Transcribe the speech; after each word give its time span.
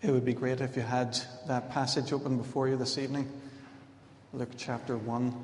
It 0.00 0.12
would 0.12 0.24
be 0.24 0.32
great 0.32 0.60
if 0.60 0.76
you 0.76 0.82
had 0.82 1.18
that 1.48 1.70
passage 1.70 2.12
open 2.12 2.36
before 2.36 2.68
you 2.68 2.76
this 2.76 2.98
evening. 2.98 3.28
Luke 4.32 4.50
chapter 4.56 4.96
1. 4.96 5.34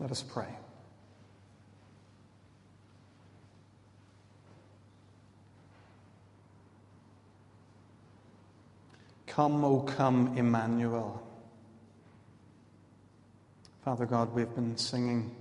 Let 0.00 0.10
us 0.10 0.22
pray. 0.22 0.48
Come, 9.28 9.64
O 9.64 9.82
come, 9.82 10.36
Emmanuel. 10.36 11.22
Father 13.84 14.04
God, 14.04 14.34
we've 14.34 14.52
been 14.56 14.76
singing, 14.76 15.34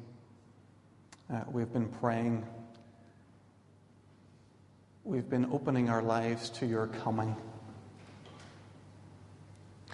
uh, 1.32 1.44
we've 1.50 1.72
been 1.72 1.88
praying, 1.88 2.46
we've 5.04 5.30
been 5.30 5.46
opening 5.52 5.90
our 5.90 6.02
lives 6.02 6.50
to 6.50 6.66
your 6.66 6.88
coming. 6.88 7.36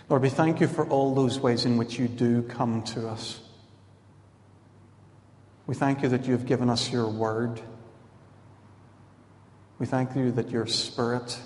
Lord, 0.09 0.23
we 0.23 0.29
thank 0.29 0.59
you 0.61 0.67
for 0.67 0.87
all 0.87 1.13
those 1.13 1.39
ways 1.39 1.65
in 1.65 1.77
which 1.77 1.99
you 1.99 2.07
do 2.07 2.41
come 2.41 2.81
to 2.83 3.07
us. 3.07 3.39
We 5.67 5.75
thank 5.75 6.01
you 6.01 6.09
that 6.09 6.25
you 6.25 6.31
have 6.31 6.45
given 6.45 6.69
us 6.69 6.91
your 6.91 7.07
word. 7.07 7.61
We 9.79 9.85
thank 9.85 10.15
you 10.15 10.31
that 10.31 10.49
your 10.49 10.65
spirit 10.65 11.37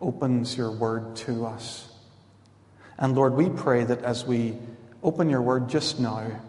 opens 0.00 0.56
your 0.56 0.70
word 0.70 1.16
to 1.16 1.44
us. 1.44 1.88
And 2.96 3.14
Lord, 3.14 3.34
we 3.34 3.50
pray 3.50 3.84
that 3.84 4.02
as 4.02 4.24
we 4.24 4.56
open 5.02 5.28
your 5.28 5.42
word 5.42 5.68
just 5.68 6.00
now, 6.00 6.40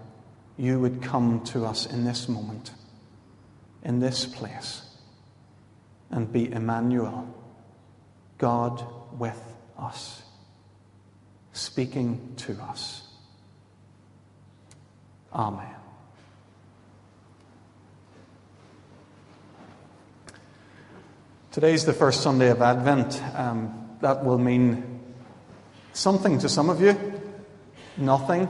you 0.59 0.77
would 0.77 1.02
come 1.02 1.41
to 1.45 1.65
us 1.65 1.85
in 1.85 2.04
this 2.04 2.27
moment, 2.27 2.71
in 3.82 3.99
this 3.99 4.26
place, 4.26 4.82
and 6.12 6.32
be 6.34 6.52
Emmanuel, 6.52 7.34
God 8.38 8.85
with 9.18 9.41
us, 9.77 10.21
speaking 11.54 12.34
to 12.35 12.60
us. 12.63 13.07
Amen. 15.32 15.76
Today's 21.52 21.85
the 21.85 21.93
first 21.93 22.21
Sunday 22.21 22.49
of 22.49 22.62
Advent. 22.62 23.21
Um, 23.34 23.98
that 24.02 24.26
will 24.26 24.37
mean 24.37 24.99
something 25.93 26.37
to 26.40 26.49
some 26.49 26.70
of 26.70 26.82
you, 26.82 26.98
nothing 27.96 28.49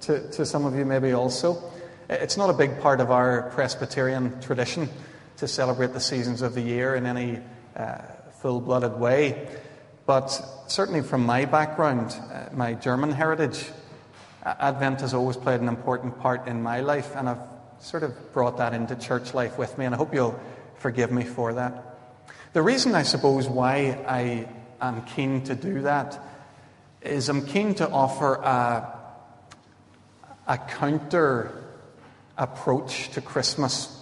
to, 0.00 0.30
to 0.32 0.46
some 0.46 0.64
of 0.64 0.74
you, 0.74 0.84
maybe 0.84 1.12
also. 1.12 1.62
It's 2.08 2.36
not 2.36 2.50
a 2.50 2.54
big 2.54 2.80
part 2.80 3.00
of 3.00 3.10
our 3.10 3.50
Presbyterian 3.50 4.40
tradition 4.40 4.88
to 5.36 5.46
celebrate 5.46 5.92
the 5.92 6.00
seasons 6.00 6.42
of 6.42 6.54
the 6.54 6.60
year 6.60 6.94
in 6.94 7.06
any 7.06 7.38
uh, 7.76 7.98
full 8.40 8.60
blooded 8.60 8.98
way. 8.98 9.48
But 10.06 10.28
certainly 10.66 11.02
from 11.02 11.24
my 11.24 11.44
background, 11.44 12.14
uh, 12.32 12.48
my 12.52 12.74
German 12.74 13.12
heritage, 13.12 13.64
Advent 14.44 15.02
has 15.02 15.14
always 15.14 15.36
played 15.36 15.60
an 15.60 15.68
important 15.68 16.18
part 16.18 16.48
in 16.48 16.62
my 16.62 16.80
life, 16.80 17.14
and 17.14 17.28
I've 17.28 17.38
sort 17.78 18.02
of 18.02 18.32
brought 18.32 18.58
that 18.58 18.74
into 18.74 18.96
church 18.96 19.34
life 19.34 19.58
with 19.58 19.76
me, 19.78 19.84
and 19.84 19.94
I 19.94 19.98
hope 19.98 20.14
you'll 20.14 20.38
forgive 20.76 21.12
me 21.12 21.24
for 21.24 21.52
that. 21.54 21.84
The 22.52 22.62
reason, 22.62 22.94
I 22.94 23.02
suppose, 23.02 23.48
why 23.48 23.98
I 24.06 24.48
am 24.80 25.02
keen 25.02 25.44
to 25.44 25.54
do 25.54 25.82
that 25.82 26.18
is 27.02 27.28
I'm 27.28 27.46
keen 27.46 27.74
to 27.76 27.88
offer 27.88 28.34
a, 28.34 28.99
a 30.50 30.58
counter 30.58 31.52
approach 32.36 33.10
to 33.10 33.20
Christmas. 33.20 33.96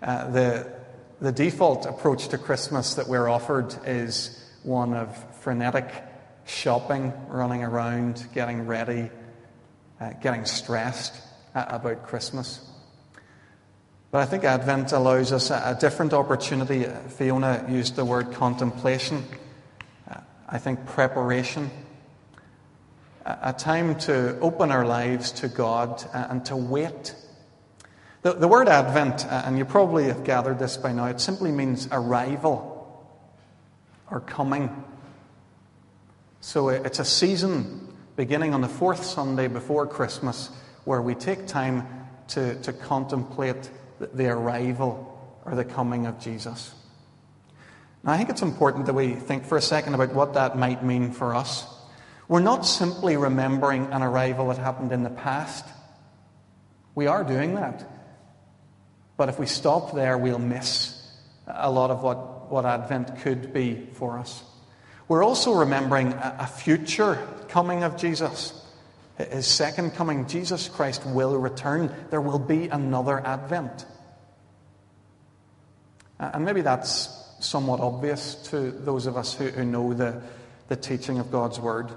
Uh, 0.00 0.30
the, 0.30 0.72
the 1.20 1.32
default 1.32 1.86
approach 1.86 2.28
to 2.28 2.38
Christmas 2.38 2.94
that 2.94 3.08
we're 3.08 3.28
offered 3.28 3.74
is 3.84 4.48
one 4.62 4.94
of 4.94 5.12
frenetic 5.40 5.90
shopping, 6.46 7.12
running 7.26 7.64
around, 7.64 8.28
getting 8.32 8.64
ready, 8.64 9.10
uh, 10.00 10.12
getting 10.22 10.44
stressed 10.44 11.20
about 11.52 12.06
Christmas. 12.06 12.60
But 14.12 14.20
I 14.20 14.26
think 14.26 14.44
Advent 14.44 14.92
allows 14.92 15.32
us 15.32 15.50
a, 15.50 15.74
a 15.76 15.80
different 15.80 16.12
opportunity. 16.12 16.84
Fiona 17.08 17.66
used 17.68 17.96
the 17.96 18.04
word 18.04 18.30
contemplation. 18.34 19.24
Uh, 20.08 20.20
I 20.48 20.58
think 20.58 20.86
preparation. 20.86 21.72
A, 23.28 23.52
time 23.52 23.98
to 24.00 24.38
open 24.38 24.70
our 24.70 24.86
lives 24.86 25.32
to 25.32 25.48
God 25.48 26.04
uh, 26.14 26.28
and 26.30 26.44
to 26.44 26.54
wait. 26.54 27.12
The, 28.22 28.34
the 28.34 28.46
word 28.46 28.68
Advent, 28.68 29.26
uh, 29.26 29.42
and 29.44 29.58
you 29.58 29.64
probably 29.64 30.04
have 30.04 30.22
gathered 30.22 30.60
this 30.60 30.76
by 30.76 30.92
now, 30.92 31.06
it 31.06 31.20
simply 31.20 31.50
means 31.50 31.88
arrival 31.90 32.72
or 34.12 34.20
coming. 34.20 34.84
So 36.40 36.68
it's 36.68 37.00
a 37.00 37.04
season 37.04 37.92
beginning 38.14 38.54
on 38.54 38.60
the 38.60 38.68
fourth 38.68 39.04
Sunday 39.04 39.48
before 39.48 39.88
Christmas 39.88 40.50
where 40.84 41.02
we 41.02 41.16
take 41.16 41.48
time 41.48 41.88
to, 42.28 42.54
to 42.62 42.72
contemplate 42.72 43.68
the 43.98 44.28
arrival 44.28 45.18
or 45.44 45.56
the 45.56 45.64
coming 45.64 46.06
of 46.06 46.20
Jesus. 46.20 46.72
Now, 48.04 48.12
I 48.12 48.18
think 48.18 48.30
it's 48.30 48.42
important 48.42 48.86
that 48.86 48.94
we 48.94 49.14
think 49.14 49.46
for 49.46 49.58
a 49.58 49.62
second 49.62 49.94
about 49.94 50.14
what 50.14 50.34
that 50.34 50.56
might 50.56 50.84
mean 50.84 51.10
for 51.10 51.34
us. 51.34 51.66
We're 52.28 52.40
not 52.40 52.66
simply 52.66 53.16
remembering 53.16 53.86
an 53.92 54.02
arrival 54.02 54.48
that 54.48 54.58
happened 54.58 54.92
in 54.92 55.02
the 55.02 55.10
past. 55.10 55.64
We 56.94 57.06
are 57.06 57.22
doing 57.22 57.54
that. 57.54 57.88
But 59.16 59.28
if 59.28 59.38
we 59.38 59.46
stop 59.46 59.94
there, 59.94 60.18
we'll 60.18 60.38
miss 60.38 60.92
a 61.46 61.70
lot 61.70 61.90
of 61.90 62.02
what, 62.02 62.50
what 62.50 62.66
Advent 62.66 63.20
could 63.20 63.52
be 63.52 63.86
for 63.92 64.18
us. 64.18 64.42
We're 65.08 65.24
also 65.24 65.52
remembering 65.52 66.12
a, 66.14 66.46
future 66.46 67.26
coming 67.48 67.84
of 67.84 67.96
Jesus. 67.96 68.52
His 69.18 69.46
second 69.46 69.92
coming, 69.92 70.26
Jesus 70.26 70.68
Christ 70.68 71.06
will 71.06 71.36
return. 71.38 71.94
There 72.10 72.20
will 72.20 72.40
be 72.40 72.66
another 72.68 73.24
advent. 73.24 73.86
And 76.18 76.44
maybe 76.44 76.60
that's 76.60 77.08
somewhat 77.38 77.78
obvious 77.78 78.34
to 78.50 78.72
those 78.72 79.06
of 79.06 79.16
us 79.16 79.32
who, 79.34 79.48
who 79.48 79.64
know 79.64 79.94
the, 79.94 80.20
the 80.68 80.76
teaching 80.76 81.20
of 81.20 81.30
God's 81.30 81.60
Word. 81.60 81.92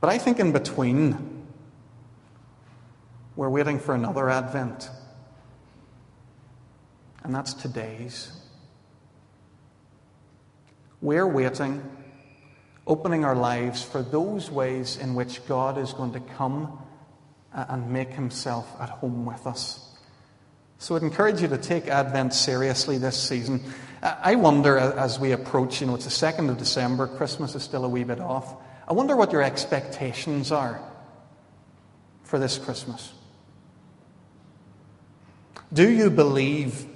But 0.00 0.10
I 0.10 0.18
think 0.18 0.38
in 0.38 0.52
between, 0.52 1.46
we're 3.36 3.48
waiting 3.48 3.78
for 3.78 3.94
another 3.94 4.28
advent. 4.30 4.90
And 7.22 7.34
that's 7.34 7.54
today's. 7.54 8.32
We're 11.00 11.26
waiting 11.26 11.82
opening 12.88 13.22
our 13.22 13.36
lives 13.36 13.82
for 13.82 14.02
those 14.02 14.50
ways 14.50 14.96
in 14.96 15.14
which 15.14 15.46
God 15.46 15.76
is 15.76 15.92
going 15.92 16.12
to 16.14 16.20
come 16.20 16.82
and 17.52 17.90
make 17.92 18.10
himself 18.10 18.66
at 18.80 18.88
home 18.88 19.26
with 19.26 19.46
us. 19.46 19.84
So 20.78 20.96
I'd 20.96 21.02
encourage 21.02 21.42
you 21.42 21.48
to 21.48 21.58
take 21.58 21.88
Advent 21.88 22.32
seriously 22.32 22.98
this 22.98 23.16
season. 23.16 23.62
I 24.02 24.36
wonder 24.36 24.78
as 24.78 25.20
we 25.20 25.32
approach, 25.32 25.80
you 25.80 25.86
know, 25.86 25.96
it's 25.96 26.04
the 26.04 26.26
2nd 26.26 26.48
of 26.48 26.56
December, 26.56 27.06
Christmas 27.06 27.54
is 27.54 27.62
still 27.62 27.84
a 27.84 27.88
wee 27.88 28.04
bit 28.04 28.20
off. 28.20 28.54
I 28.88 28.94
wonder 28.94 29.14
what 29.14 29.30
your 29.30 29.42
expectations 29.42 30.50
are 30.50 30.80
for 32.24 32.38
this 32.38 32.58
Christmas. 32.58 33.12
Do 35.72 35.88
you 35.88 36.10
believe 36.10 36.86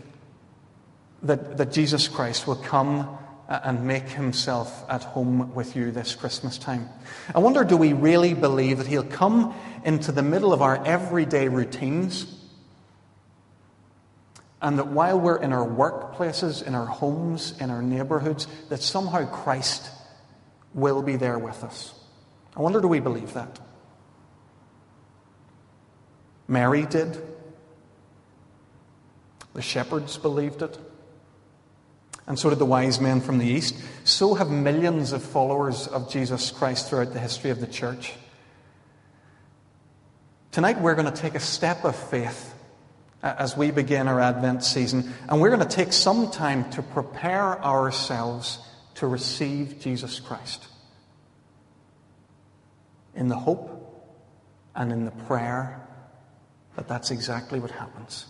that, 1.22 1.58
that 1.58 1.72
Jesus 1.72 2.08
Christ 2.08 2.46
will 2.46 2.56
come 2.56 3.18
uh, 3.48 3.60
and 3.64 3.84
make 3.86 4.08
himself 4.08 4.84
at 4.88 5.02
home 5.02 5.54
with 5.54 5.76
you 5.76 5.90
this 5.90 6.14
Christmas 6.14 6.58
time. 6.58 6.88
I 7.34 7.38
wonder 7.40 7.64
do 7.64 7.76
we 7.76 7.92
really 7.92 8.34
believe 8.34 8.78
that 8.78 8.86
he'll 8.86 9.04
come 9.04 9.54
into 9.84 10.12
the 10.12 10.22
middle 10.22 10.52
of 10.52 10.62
our 10.62 10.82
everyday 10.86 11.48
routines? 11.48 12.38
And 14.60 14.78
that 14.78 14.86
while 14.86 15.18
we're 15.18 15.42
in 15.42 15.52
our 15.52 15.66
workplaces, 15.66 16.66
in 16.66 16.74
our 16.74 16.86
homes, 16.86 17.52
in 17.60 17.68
our 17.68 17.82
neighborhoods, 17.82 18.46
that 18.68 18.80
somehow 18.80 19.28
Christ 19.28 19.90
will 20.74 21.02
be 21.02 21.16
there 21.16 21.38
with 21.38 21.64
us. 21.64 21.94
I 22.56 22.60
wonder 22.60 22.80
do 22.80 22.88
we 22.88 23.00
believe 23.00 23.32
that? 23.34 23.60
Mary 26.48 26.86
did. 26.86 27.20
The 29.54 29.62
shepherds 29.62 30.16
believed 30.18 30.62
it 30.62 30.78
and 32.26 32.38
so 32.38 32.50
did 32.50 32.58
the 32.58 32.66
wise 32.66 33.00
men 33.00 33.20
from 33.20 33.38
the 33.38 33.46
East. 33.46 33.74
So 34.04 34.34
have 34.34 34.50
millions 34.50 35.12
of 35.12 35.22
followers 35.22 35.88
of 35.88 36.10
Jesus 36.10 36.50
Christ 36.50 36.88
throughout 36.88 37.12
the 37.12 37.18
history 37.18 37.50
of 37.50 37.60
the 37.60 37.66
church. 37.66 38.12
Tonight, 40.52 40.80
we're 40.80 40.94
going 40.94 41.12
to 41.12 41.20
take 41.20 41.34
a 41.34 41.40
step 41.40 41.84
of 41.84 41.96
faith 41.96 42.54
as 43.22 43.56
we 43.56 43.70
begin 43.70 44.08
our 44.08 44.20
Advent 44.20 44.64
season, 44.64 45.12
and 45.28 45.40
we're 45.40 45.54
going 45.54 45.66
to 45.66 45.76
take 45.76 45.92
some 45.92 46.30
time 46.30 46.70
to 46.70 46.82
prepare 46.82 47.62
ourselves 47.64 48.58
to 48.96 49.06
receive 49.06 49.80
Jesus 49.80 50.20
Christ 50.20 50.66
in 53.14 53.28
the 53.28 53.36
hope 53.36 53.78
and 54.74 54.92
in 54.92 55.04
the 55.04 55.10
prayer 55.10 55.86
that 56.76 56.88
that's 56.88 57.10
exactly 57.10 57.60
what 57.60 57.70
happens. 57.70 58.26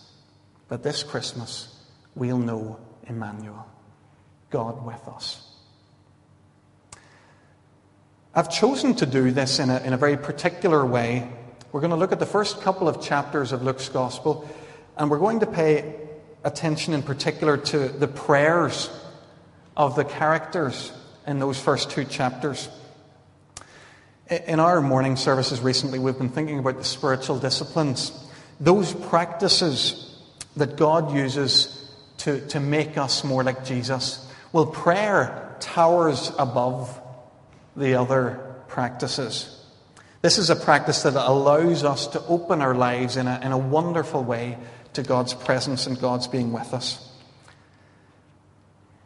That 0.69 0.83
this 0.83 1.03
Christmas 1.03 1.73
we'll 2.15 2.37
know 2.37 2.79
Emmanuel, 3.07 3.65
God 4.49 4.85
with 4.85 5.07
us. 5.07 5.49
I've 8.35 8.51
chosen 8.51 8.95
to 8.95 9.05
do 9.05 9.31
this 9.31 9.59
in 9.59 9.69
a, 9.69 9.79
in 9.81 9.93
a 9.93 9.97
very 9.97 10.17
particular 10.17 10.85
way. 10.85 11.29
We're 11.71 11.81
going 11.81 11.91
to 11.91 11.97
look 11.97 12.11
at 12.11 12.19
the 12.19 12.25
first 12.25 12.61
couple 12.61 12.87
of 12.87 13.01
chapters 13.01 13.51
of 13.51 13.63
Luke's 13.63 13.89
Gospel, 13.89 14.49
and 14.97 15.09
we're 15.09 15.19
going 15.19 15.39
to 15.41 15.45
pay 15.45 15.95
attention 16.43 16.93
in 16.93 17.03
particular 17.03 17.57
to 17.57 17.87
the 17.87 18.07
prayers 18.07 18.89
of 19.75 19.95
the 19.95 20.03
characters 20.03 20.91
in 21.25 21.39
those 21.39 21.59
first 21.59 21.91
two 21.91 22.05
chapters. 22.05 22.69
In 24.29 24.59
our 24.59 24.81
morning 24.81 25.15
services 25.15 25.59
recently, 25.59 25.99
we've 25.99 26.17
been 26.17 26.29
thinking 26.29 26.59
about 26.59 26.77
the 26.77 26.83
spiritual 26.83 27.39
disciplines, 27.39 28.11
those 28.59 28.93
practices 28.93 30.19
that 30.55 30.77
God 30.77 31.13
uses 31.13 31.91
to, 32.19 32.45
to 32.47 32.59
make 32.59 32.97
us 32.97 33.23
more 33.23 33.43
like 33.43 33.65
Jesus. 33.65 34.31
Well, 34.51 34.67
prayer 34.67 35.55
towers 35.59 36.31
above 36.37 36.99
the 37.75 37.95
other 37.95 38.55
practices. 38.67 39.49
This 40.21 40.37
is 40.37 40.49
a 40.49 40.55
practice 40.55 41.03
that 41.03 41.15
allows 41.15 41.83
us 41.83 42.07
to 42.07 42.21
open 42.27 42.61
our 42.61 42.75
lives 42.75 43.17
in 43.17 43.27
a, 43.27 43.39
in 43.43 43.51
a 43.51 43.57
wonderful 43.57 44.23
way 44.23 44.57
to 44.93 45.03
God's 45.03 45.33
presence 45.33 45.85
and 45.85 45.99
God's 45.99 46.27
being 46.27 46.53
with 46.53 46.73
us. 46.73 47.02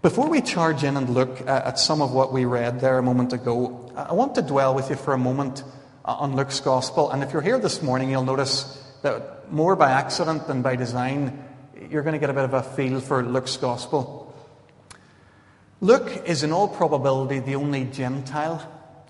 Before 0.08 0.30
we 0.30 0.40
charge 0.40 0.86
in 0.86 0.96
and 0.96 1.10
look 1.10 1.46
at 1.50 1.78
some 1.78 2.02
of 2.02 2.14
what 2.14 2.32
we 2.32 2.46
read 2.46 2.80
there 2.80 2.98
a 2.98 3.04
moment 3.04 3.34
ago, 3.34 3.92
I 3.94 4.14
want 4.14 4.36
to 4.36 4.42
dwell 4.42 4.74
with 4.74 4.90
you 4.90 4.96
for 4.96 5.14
a 5.14 5.18
moment 5.18 5.66
uh, 6.06 6.14
on 6.14 6.34
Luke's 6.34 6.62
Gospel. 6.62 7.12
And 7.12 7.24
if 7.24 7.34
you're 7.34 7.42
here 7.42 7.60
this 7.60 7.82
morning, 7.82 8.10
you'll 8.10 8.24
notice 8.24 8.82
that 9.02 9.52
more 9.52 9.76
by 9.76 9.92
accident 9.92 10.48
than 10.48 10.62
by 10.62 10.78
design, 10.78 11.44
you're 11.90 12.04
going 12.04 12.14
to 12.14 12.20
get 12.20 12.30
a 12.30 12.34
bit 12.34 12.46
of 12.46 12.54
a 12.54 12.64
feel 12.64 13.02
for 13.02 13.22
Luke's 13.22 13.58
Gospel. 13.58 14.34
Luke 15.82 16.24
is, 16.26 16.42
in 16.42 16.54
all 16.54 16.70
probability, 16.70 17.40
the 17.40 17.56
only 17.56 17.84
Gentile 17.84 18.66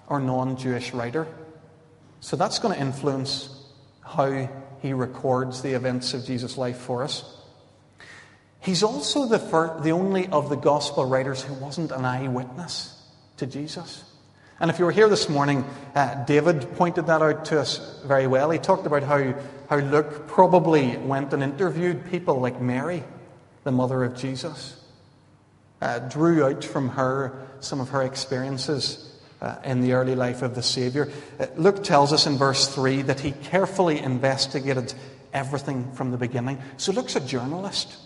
or 0.07 0.19
non 0.19 0.57
Jewish 0.57 0.93
writer. 0.93 1.27
So 2.21 2.35
that's 2.35 2.57
going 2.57 2.73
to 2.73 2.81
influence 2.81 3.55
how 4.01 4.49
he 4.81 4.93
records 4.93 5.61
the 5.61 5.73
events 5.73 6.15
of 6.15 6.25
Jesus' 6.25 6.57
life 6.57 6.77
for 6.77 7.03
us. 7.03 7.37
He's 8.59 8.83
also 8.83 9.27
the, 9.27 9.39
first, 9.39 9.83
the 9.83 9.91
only 9.91 10.27
of 10.27 10.49
the 10.49 10.55
gospel 10.55 11.05
writers 11.05 11.41
who 11.41 11.53
wasn't 11.53 11.91
an 11.91 12.05
eyewitness 12.05 12.93
to 13.37 13.45
Jesus. 13.45 14.03
And 14.59 14.71
if 14.71 14.79
you 14.79 14.85
were 14.85 14.91
here 14.91 15.09
this 15.09 15.29
morning, 15.29 15.63
uh, 15.93 16.25
David 16.25 16.75
pointed 16.75 17.07
that 17.07 17.21
out 17.21 17.45
to 17.45 17.59
us 17.59 18.01
very 18.05 18.27
well. 18.27 18.49
He 18.49 18.57
talked 18.57 18.87
about 18.87 19.03
how, 19.03 19.35
how 19.69 19.77
Luke 19.77 20.27
probably 20.27 20.97
went 20.97 21.33
and 21.33 21.43
interviewed 21.43 22.09
people 22.09 22.39
like 22.39 22.59
Mary, 22.59 23.03
the 23.63 23.71
mother 23.71 24.03
of 24.03 24.17
Jesus 24.17 24.77
uh, 25.81 25.99
drew 25.99 26.43
out 26.43 26.63
from 26.63 26.89
her 26.89 27.47
some 27.59 27.79
of 27.79 27.89
her 27.89 28.01
experiences 28.03 29.03
uh, 29.41 29.55
in 29.63 29.81
the 29.81 29.93
early 29.93 30.15
life 30.15 30.41
of 30.41 30.55
the 30.55 30.63
Saviour. 30.63 31.09
Uh, 31.39 31.47
Luke 31.55 31.83
tells 31.83 32.13
us 32.13 32.25
in 32.25 32.37
verse 32.37 32.73
3 32.73 33.03
that 33.03 33.19
he 33.19 33.31
carefully 33.31 33.99
investigated 33.99 34.93
everything 35.33 35.91
from 35.93 36.11
the 36.11 36.17
beginning. 36.17 36.59
So 36.77 36.91
Luke's 36.91 37.15
a 37.15 37.19
journalist. 37.19 37.97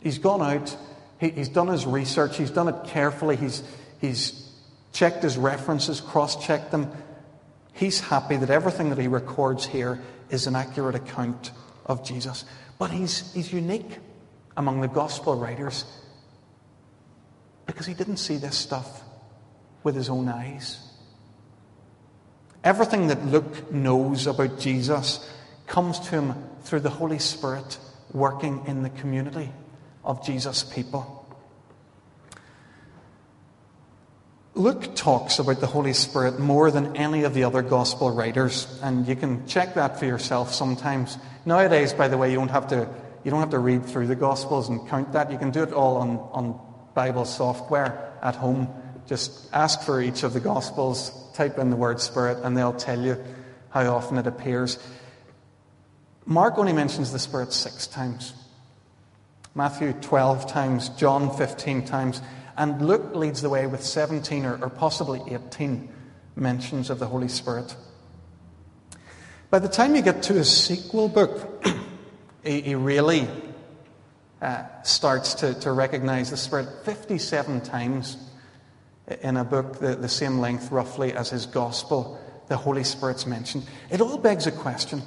He's 0.00 0.18
gone 0.18 0.42
out, 0.42 0.76
he, 1.18 1.30
he's 1.30 1.48
done 1.48 1.68
his 1.68 1.86
research, 1.86 2.36
he's 2.36 2.50
done 2.50 2.68
it 2.68 2.76
carefully, 2.86 3.36
he's, 3.36 3.62
he's 4.00 4.50
checked 4.92 5.22
his 5.22 5.36
references, 5.36 6.00
cross 6.00 6.44
checked 6.44 6.70
them. 6.70 6.90
He's 7.72 8.00
happy 8.00 8.36
that 8.36 8.50
everything 8.50 8.90
that 8.90 8.98
he 8.98 9.08
records 9.08 9.66
here 9.66 10.00
is 10.30 10.46
an 10.46 10.56
accurate 10.56 10.94
account 10.94 11.52
of 11.86 12.04
Jesus. 12.04 12.44
But 12.78 12.90
he's, 12.90 13.32
he's 13.32 13.52
unique 13.52 13.98
among 14.56 14.80
the 14.80 14.88
gospel 14.88 15.36
writers 15.36 15.84
because 17.66 17.86
he 17.86 17.94
didn't 17.94 18.16
see 18.16 18.36
this 18.36 18.56
stuff 18.56 19.02
with 19.82 19.94
his 19.94 20.08
own 20.08 20.28
eyes. 20.28 20.84
Everything 22.64 23.06
that 23.08 23.24
Luke 23.26 23.72
knows 23.72 24.26
about 24.26 24.58
Jesus 24.58 25.32
comes 25.66 26.00
to 26.00 26.10
him 26.10 26.34
through 26.62 26.80
the 26.80 26.90
Holy 26.90 27.18
Spirit 27.18 27.78
working 28.12 28.64
in 28.66 28.82
the 28.82 28.90
community 28.90 29.50
of 30.08 30.24
Jesus' 30.26 30.64
people. 30.64 31.14
Luke 34.54 34.96
talks 34.96 35.38
about 35.38 35.60
the 35.60 35.68
Holy 35.68 35.92
Spirit 35.92 36.40
more 36.40 36.72
than 36.72 36.96
any 36.96 37.22
of 37.22 37.32
the 37.32 37.44
other 37.44 37.62
gospel 37.62 38.10
writers, 38.10 38.66
and 38.82 39.06
you 39.06 39.14
can 39.14 39.46
check 39.46 39.74
that 39.74 40.00
for 40.00 40.06
yourself 40.06 40.52
sometimes. 40.52 41.16
Nowadays, 41.46 41.92
by 41.92 42.08
the 42.08 42.18
way, 42.18 42.32
you 42.32 42.36
don't 42.38 42.50
have 42.50 42.66
to, 42.68 42.88
you 43.22 43.30
don't 43.30 43.38
have 43.38 43.50
to 43.50 43.60
read 43.60 43.86
through 43.86 44.08
the 44.08 44.16
gospels 44.16 44.68
and 44.68 44.88
count 44.88 45.12
that. 45.12 45.30
You 45.30 45.38
can 45.38 45.52
do 45.52 45.62
it 45.62 45.72
all 45.72 45.98
on, 45.98 46.18
on 46.32 46.60
Bible 46.94 47.24
software 47.24 48.18
at 48.20 48.34
home. 48.34 48.68
Just 49.06 49.48
ask 49.54 49.82
for 49.82 50.00
each 50.00 50.24
of 50.24 50.32
the 50.32 50.40
Gospels, 50.40 51.12
type 51.34 51.58
in 51.58 51.70
the 51.70 51.76
word 51.76 52.00
Spirit, 52.00 52.38
and 52.42 52.56
they'll 52.56 52.72
tell 52.72 53.00
you 53.00 53.22
how 53.70 53.94
often 53.94 54.18
it 54.18 54.26
appears. 54.26 54.78
Mark 56.26 56.58
only 56.58 56.72
mentions 56.72 57.12
the 57.12 57.18
Spirit 57.18 57.52
six 57.52 57.86
times, 57.86 58.34
Matthew 59.58 59.92
12 59.92 60.46
times, 60.46 60.88
John 60.90 61.36
15 61.36 61.84
times, 61.84 62.22
and 62.56 62.80
Luke 62.80 63.16
leads 63.16 63.42
the 63.42 63.48
way 63.48 63.66
with 63.66 63.82
17 63.82 64.46
or, 64.46 64.56
or 64.62 64.70
possibly 64.70 65.20
18 65.26 65.88
mentions 66.36 66.90
of 66.90 67.00
the 67.00 67.06
Holy 67.06 67.26
Spirit. 67.26 67.74
By 69.50 69.58
the 69.58 69.66
time 69.66 69.96
you 69.96 70.02
get 70.02 70.22
to 70.22 70.34
his 70.34 70.48
sequel 70.48 71.08
book, 71.08 71.66
he, 72.44 72.60
he 72.60 72.74
really 72.76 73.26
uh, 74.40 74.62
starts 74.84 75.34
to, 75.34 75.54
to 75.54 75.72
recognize 75.72 76.30
the 76.30 76.36
Spirit 76.36 76.68
57 76.84 77.60
times 77.62 78.16
in 79.22 79.36
a 79.36 79.42
book 79.42 79.80
the, 79.80 79.96
the 79.96 80.08
same 80.08 80.38
length, 80.38 80.70
roughly, 80.70 81.14
as 81.14 81.30
his 81.30 81.46
Gospel. 81.46 82.16
The 82.46 82.56
Holy 82.56 82.84
Spirit's 82.84 83.26
mentioned. 83.26 83.66
It 83.90 84.00
all 84.00 84.18
begs 84.18 84.46
a 84.46 84.52
question 84.52 85.02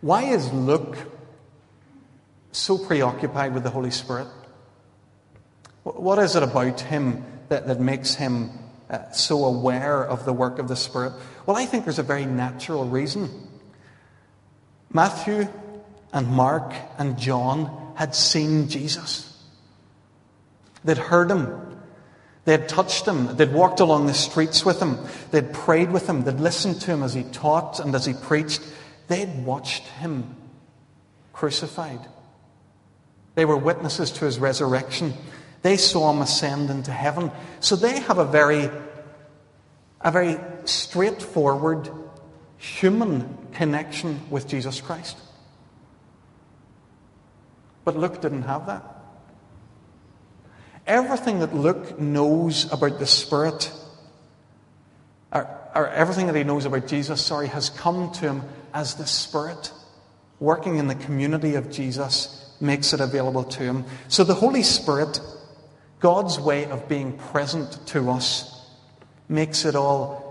Why 0.00 0.24
is 0.24 0.52
Luke 0.52 0.98
so 2.52 2.78
preoccupied 2.78 3.54
with 3.54 3.64
the 3.64 3.70
Holy 3.70 3.90
Spirit? 3.90 4.28
What 5.82 6.18
is 6.18 6.36
it 6.36 6.42
about 6.42 6.80
him 6.80 7.24
that, 7.48 7.66
that 7.66 7.80
makes 7.80 8.14
him 8.14 8.50
uh, 8.88 9.10
so 9.10 9.44
aware 9.44 10.04
of 10.04 10.24
the 10.24 10.32
work 10.32 10.58
of 10.58 10.68
the 10.68 10.76
Spirit? 10.76 11.12
Well, 11.46 11.56
I 11.56 11.66
think 11.66 11.84
there's 11.84 11.98
a 11.98 12.04
very 12.04 12.26
natural 12.26 12.84
reason. 12.84 13.48
Matthew 14.92 15.48
and 16.12 16.28
Mark 16.28 16.74
and 16.98 17.18
John 17.18 17.94
had 17.96 18.14
seen 18.14 18.68
Jesus. 18.68 19.28
They'd 20.84 20.98
heard 20.98 21.30
him. 21.30 21.78
They'd 22.44 22.68
touched 22.68 23.06
him. 23.06 23.36
They'd 23.36 23.52
walked 23.52 23.80
along 23.80 24.06
the 24.06 24.14
streets 24.14 24.64
with 24.64 24.80
him. 24.80 24.98
They'd 25.30 25.52
prayed 25.52 25.90
with 25.90 26.08
him. 26.08 26.24
They'd 26.24 26.40
listened 26.40 26.80
to 26.82 26.90
him 26.90 27.02
as 27.02 27.14
he 27.14 27.22
taught 27.22 27.80
and 27.80 27.94
as 27.94 28.04
he 28.04 28.14
preached. 28.14 28.62
They'd 29.08 29.44
watched 29.44 29.84
him 29.84 30.36
crucified. 31.32 32.00
They 33.34 33.44
were 33.44 33.56
witnesses 33.56 34.10
to 34.12 34.24
his 34.24 34.38
resurrection. 34.38 35.14
They 35.62 35.76
saw 35.76 36.12
him 36.12 36.20
ascend 36.20 36.70
into 36.70 36.92
heaven. 36.92 37.30
So 37.60 37.76
they 37.76 38.00
have 38.00 38.18
a 38.18 38.24
very, 38.24 38.70
a 40.00 40.10
very 40.10 40.38
straightforward 40.64 41.90
human 42.58 43.38
connection 43.52 44.20
with 44.30 44.48
Jesus 44.48 44.80
Christ. 44.80 45.16
But 47.84 47.96
Luke 47.96 48.20
didn't 48.20 48.42
have 48.42 48.66
that. 48.66 48.84
Everything 50.86 51.40
that 51.40 51.54
Luke 51.54 51.98
knows 51.98 52.70
about 52.72 52.98
the 52.98 53.06
Spirit, 53.06 53.72
or, 55.32 55.48
or, 55.74 55.88
everything 55.88 56.26
that 56.26 56.34
he 56.34 56.42
knows 56.42 56.64
about 56.64 56.88
Jesus, 56.88 57.24
sorry, 57.24 57.46
has 57.48 57.70
come 57.70 58.10
to 58.12 58.20
him 58.20 58.42
as 58.74 58.96
the 58.96 59.06
Spirit 59.06 59.72
working 60.40 60.76
in 60.76 60.88
the 60.88 60.94
community 60.96 61.54
of 61.54 61.70
Jesus 61.70 62.41
makes 62.62 62.92
it 62.94 63.00
available 63.00 63.44
to 63.44 63.62
him. 63.62 63.84
So 64.08 64.24
the 64.24 64.34
Holy 64.34 64.62
Spirit, 64.62 65.20
God's 66.00 66.38
way 66.38 66.64
of 66.66 66.88
being 66.88 67.18
present 67.18 67.86
to 67.88 68.10
us, 68.10 68.48
makes 69.28 69.64
it 69.64 69.74
all 69.74 70.22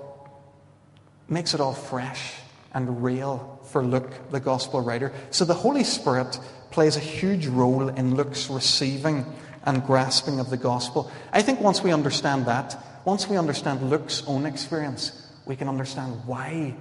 makes 1.27 1.53
it 1.53 1.61
all 1.61 1.73
fresh 1.73 2.33
and 2.73 3.01
real 3.01 3.59
for 3.71 3.83
Luke, 3.83 4.11
the 4.31 4.39
gospel 4.39 4.81
writer. 4.81 5.13
So 5.29 5.45
the 5.45 5.53
Holy 5.53 5.85
Spirit 5.85 6.37
plays 6.71 6.97
a 6.97 7.01
huge 7.01 7.47
role 7.47 7.87
in 7.87 8.15
Luke's 8.15 8.49
receiving 8.49 9.25
and 9.65 9.83
grasping 9.83 10.41
of 10.41 10.49
the 10.49 10.57
gospel. 10.57 11.09
I 11.31 11.41
think 11.41 11.61
once 11.61 11.81
we 11.81 11.93
understand 11.93 12.47
that, 12.47 12.77
once 13.05 13.29
we 13.29 13.37
understand 13.37 13.89
Luke's 13.89 14.23
own 14.27 14.45
experience, 14.45 15.25
we 15.45 15.55
can 15.55 15.69
understand 15.69 16.25
why 16.25 16.75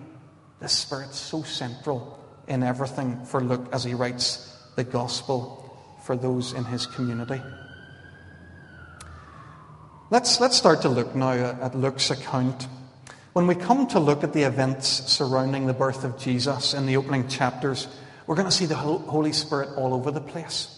the 0.58 0.68
Spirit's 0.68 1.18
so 1.18 1.42
central 1.42 2.18
in 2.48 2.64
everything 2.64 3.24
for 3.24 3.40
Luke 3.40 3.68
as 3.72 3.84
he 3.84 3.94
writes 3.94 4.49
the 4.76 4.84
gospel 4.84 5.56
for 6.04 6.16
those 6.16 6.52
in 6.52 6.64
his 6.64 6.86
community. 6.86 7.40
Let's, 10.10 10.40
let's 10.40 10.56
start 10.56 10.82
to 10.82 10.88
look 10.88 11.14
now 11.14 11.32
at 11.32 11.74
Luke's 11.74 12.10
account 12.10 12.66
When 13.32 13.46
we 13.46 13.54
come 13.54 13.86
to 13.88 14.00
look 14.00 14.24
at 14.24 14.32
the 14.32 14.42
events 14.42 14.88
surrounding 14.88 15.66
the 15.66 15.72
birth 15.72 16.02
of 16.02 16.18
Jesus 16.18 16.74
in 16.74 16.86
the 16.86 16.96
opening 16.96 17.28
chapters, 17.28 17.86
we're 18.26 18.34
going 18.34 18.48
to 18.48 18.52
see 18.52 18.66
the 18.66 18.74
Holy 18.74 19.32
Spirit 19.32 19.70
all 19.76 19.94
over 19.94 20.10
the 20.10 20.20
place. 20.20 20.76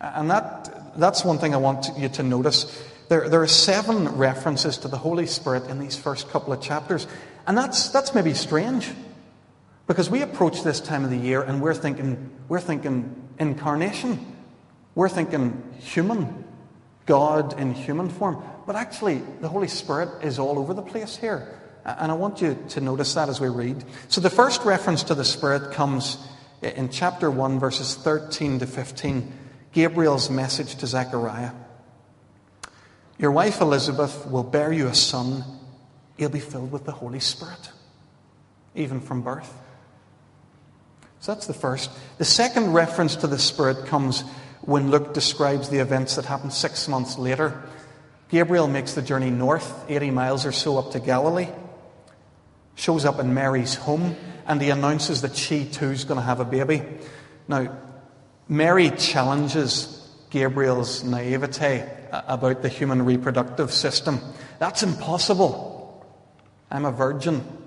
And 0.00 0.30
that, 0.30 0.98
that's 0.98 1.24
one 1.24 1.38
thing 1.38 1.54
I 1.54 1.56
want 1.56 1.86
you 1.96 2.10
to 2.10 2.22
notice. 2.22 2.82
There, 3.08 3.26
there 3.30 3.40
are 3.40 3.46
seven 3.46 4.06
references 4.16 4.76
to 4.78 4.88
the 4.88 4.98
Holy 4.98 5.26
Spirit 5.26 5.64
in 5.70 5.78
these 5.78 5.96
first 5.96 6.28
couple 6.28 6.52
of 6.52 6.60
chapters. 6.60 7.06
And 7.46 7.56
that's, 7.56 7.88
that's 7.88 8.14
maybe 8.14 8.34
strange. 8.34 8.90
Because 9.86 10.08
we 10.08 10.22
approach 10.22 10.62
this 10.62 10.80
time 10.80 11.04
of 11.04 11.10
the 11.10 11.16
year 11.16 11.42
and 11.42 11.60
we're 11.60 11.74
thinking, 11.74 12.30
we're 12.48 12.60
thinking 12.60 13.28
incarnation. 13.38 14.34
We're 14.94 15.08
thinking 15.08 15.74
human. 15.78 16.44
God 17.06 17.58
in 17.58 17.74
human 17.74 18.08
form. 18.08 18.42
But 18.66 18.76
actually, 18.76 19.22
the 19.40 19.48
Holy 19.48 19.68
Spirit 19.68 20.24
is 20.24 20.38
all 20.38 20.58
over 20.58 20.72
the 20.72 20.82
place 20.82 21.16
here. 21.16 21.60
And 21.84 22.10
I 22.10 22.14
want 22.14 22.40
you 22.40 22.58
to 22.70 22.80
notice 22.80 23.12
that 23.14 23.28
as 23.28 23.40
we 23.40 23.48
read. 23.48 23.84
So 24.08 24.22
the 24.22 24.30
first 24.30 24.64
reference 24.64 25.02
to 25.04 25.14
the 25.14 25.24
Spirit 25.24 25.72
comes 25.72 26.16
in 26.62 26.88
chapter 26.88 27.30
1, 27.30 27.58
verses 27.60 27.94
13 27.94 28.60
to 28.60 28.66
15. 28.66 29.32
Gabriel's 29.72 30.30
message 30.30 30.76
to 30.76 30.86
Zechariah. 30.86 31.50
Your 33.18 33.32
wife 33.32 33.60
Elizabeth 33.60 34.26
will 34.26 34.42
bear 34.42 34.72
you 34.72 34.86
a 34.86 34.94
son. 34.94 35.44
He'll 36.16 36.30
be 36.30 36.40
filled 36.40 36.72
with 36.72 36.84
the 36.84 36.92
Holy 36.92 37.20
Spirit, 37.20 37.70
even 38.74 39.00
from 39.00 39.22
birth. 39.22 39.52
So 41.24 41.32
that's 41.32 41.46
the 41.46 41.54
first. 41.54 41.90
The 42.18 42.24
second 42.26 42.74
reference 42.74 43.16
to 43.16 43.26
the 43.26 43.38
Spirit 43.38 43.86
comes 43.86 44.20
when 44.60 44.90
Luke 44.90 45.14
describes 45.14 45.70
the 45.70 45.78
events 45.78 46.16
that 46.16 46.26
happened 46.26 46.52
six 46.52 46.86
months 46.86 47.16
later. 47.16 47.62
Gabriel 48.28 48.68
makes 48.68 48.92
the 48.92 49.00
journey 49.00 49.30
north, 49.30 49.86
80 49.88 50.10
miles 50.10 50.44
or 50.44 50.52
so 50.52 50.76
up 50.76 50.90
to 50.90 51.00
Galilee, 51.00 51.48
shows 52.74 53.06
up 53.06 53.20
in 53.20 53.32
Mary's 53.32 53.74
home, 53.74 54.16
and 54.46 54.60
he 54.60 54.68
announces 54.68 55.22
that 55.22 55.34
she 55.34 55.64
too 55.64 55.92
is 55.92 56.04
going 56.04 56.20
to 56.20 56.26
have 56.26 56.40
a 56.40 56.44
baby. 56.44 56.82
Now, 57.48 57.74
Mary 58.46 58.90
challenges 58.90 60.06
Gabriel's 60.28 61.04
naivete 61.04 61.88
about 62.12 62.60
the 62.60 62.68
human 62.68 63.02
reproductive 63.02 63.72
system. 63.72 64.20
That's 64.58 64.82
impossible. 64.82 66.06
I'm 66.70 66.84
a 66.84 66.92
virgin. 66.92 67.63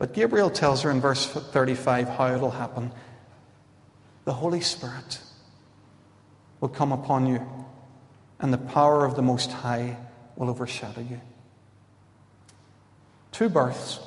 But 0.00 0.14
Gabriel 0.14 0.48
tells 0.48 0.80
her 0.80 0.90
in 0.90 0.98
verse 0.98 1.26
35 1.26 2.08
how 2.08 2.34
it'll 2.34 2.50
happen. 2.50 2.90
The 4.24 4.32
Holy 4.32 4.62
Spirit 4.62 5.20
will 6.58 6.70
come 6.70 6.90
upon 6.90 7.26
you, 7.26 7.46
and 8.40 8.50
the 8.50 8.58
power 8.58 9.04
of 9.04 9.14
the 9.14 9.20
Most 9.20 9.52
High 9.52 9.98
will 10.36 10.48
overshadow 10.48 11.02
you. 11.02 11.20
Two 13.30 13.50
births, 13.50 14.00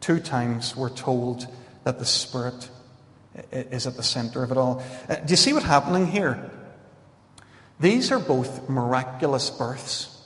two 0.00 0.20
times 0.20 0.74
we're 0.74 0.88
told 0.88 1.46
that 1.84 1.98
the 1.98 2.06
Spirit 2.06 2.70
is 3.52 3.86
at 3.86 3.96
the 3.96 4.02
center 4.02 4.42
of 4.42 4.50
it 4.50 4.56
all. 4.56 4.82
Uh, 5.06 5.16
do 5.16 5.32
you 5.32 5.36
see 5.36 5.52
what's 5.52 5.66
happening 5.66 6.06
here? 6.06 6.50
These 7.78 8.10
are 8.10 8.18
both 8.18 8.70
miraculous 8.70 9.50
births. 9.50 10.21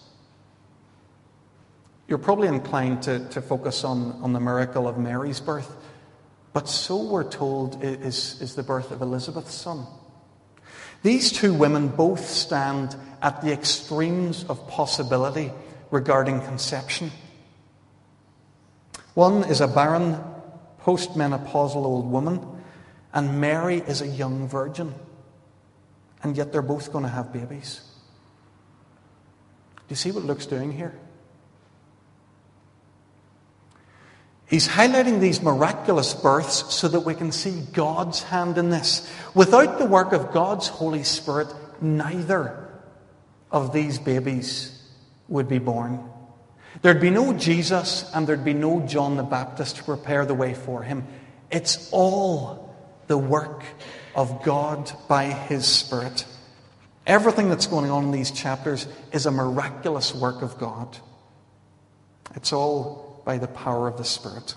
You're 2.09 2.19
probably 2.19 2.49
inclined 2.49 3.03
to, 3.03 3.29
to 3.31 3.43
focus 3.43 3.85
on, 3.85 4.13
on 4.23 4.33
the 4.33 4.41
miracle 4.41 4.87
of 4.87 4.99
Mary's 4.99 5.41
birth, 5.41 5.75
but 6.53 6.69
so 6.69 7.03
we're 7.03 7.29
told 7.29 7.83
is, 7.83 8.41
is 8.41 8.55
the 8.55 8.63
birth 8.63 8.91
of 8.91 9.03
Elizabeth's 9.03 9.55
son. 9.55 9.87
These 11.03 11.33
two 11.33 11.53
women 11.53 11.89
both 11.89 12.27
stand 12.27 12.97
at 13.21 13.43
the 13.43 13.53
extremes 13.53 14.45
of 14.45 14.67
possibility 14.69 15.53
regarding 15.91 16.41
conception. 16.41 17.11
One 19.15 19.45
is 19.45 19.61
a 19.61 19.69
barren, 19.69 20.19
postmenopausal 20.83 21.77
old 21.77 22.11
woman 22.11 22.57
and 23.17 23.41
Mary 23.41 23.79
is 23.79 24.03
a 24.03 24.07
young 24.07 24.47
virgin. 24.47 24.95
And 26.23 26.37
yet 26.37 26.53
they're 26.53 26.61
both 26.61 26.93
going 26.93 27.05
to 27.05 27.11
have 27.11 27.33
babies. 27.33 27.81
Do 29.77 29.85
you 29.89 29.97
see 29.97 30.11
what 30.11 30.25
Luke's 30.25 30.45
doing 30.45 30.71
here? 30.71 30.95
He's 34.47 34.69
highlighting 34.69 35.21
these 35.21 35.43
miraculous 35.43 36.15
births 36.15 36.73
so 36.73 36.87
that 36.89 37.01
we 37.01 37.15
can 37.15 37.33
see 37.33 37.63
God's 37.73 38.23
hand 38.23 38.59
in 38.59 38.71
this. 38.71 39.11
Without 39.35 39.79
the 39.79 39.87
work 39.87 40.13
of 40.13 40.33
God's 40.33 40.69
Holy 40.69 41.03
Spirit, 41.03 41.49
neither 41.81 42.71
of 43.51 43.73
these 43.73 43.99
babies 43.99 44.73
would 45.29 45.49
be 45.49 45.59
born. 45.59 46.09
There'd 46.83 47.01
be 47.01 47.11
no 47.11 47.33
Jesus 47.33 48.09
and 48.15 48.27
there'd 48.27 48.45
be 48.45 48.55
no 48.55 48.81
John 48.87 49.17
the 49.17 49.23
Baptist 49.23 49.77
to 49.77 49.85
prepare 49.85 50.25
the 50.25 50.35
way 50.35 50.55
for 50.55 50.83
him. 50.83 51.05
It's 51.51 51.91
all 51.93 52.75
the 53.07 53.19
work 53.19 53.65
of 54.15 54.43
God 54.43 54.91
by 55.09 55.27
His 55.27 55.67
Spirit. 55.67 56.25
Everything 57.07 57.49
that's 57.49 57.67
going 57.67 57.91
on 57.91 58.05
in 58.05 58.11
these 58.11 58.33
chapters 58.33 58.89
is 59.13 59.27
a 59.27 59.31
miraculous 59.31 60.15
work 60.15 60.43
of 60.43 60.59
God. 60.59 60.97
It's 62.35 62.53
all 62.53 63.06
by 63.27 63.37
the 63.37 63.49
power 63.49 63.89
of 63.89 63.99
the 63.99 64.05
Spirit. 64.05 64.55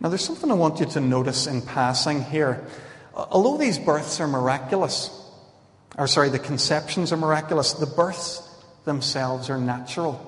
Now, 0.00 0.08
there's 0.08 0.24
something 0.24 0.50
I 0.50 0.54
want 0.54 0.80
you 0.80 0.86
to 0.86 1.00
notice 1.00 1.46
in 1.46 1.62
passing 1.62 2.22
here. 2.24 2.66
Although 3.14 3.56
these 3.56 3.78
births 3.78 4.20
are 4.20 4.26
miraculous, 4.26 5.16
or 5.96 6.06
sorry, 6.06 6.28
the 6.28 6.38
conceptions 6.38 7.12
are 7.12 7.16
miraculous, 7.16 7.72
the 7.74 7.86
births 7.86 8.42
themselves 8.84 9.48
are 9.48 9.58
natural. 9.58 10.26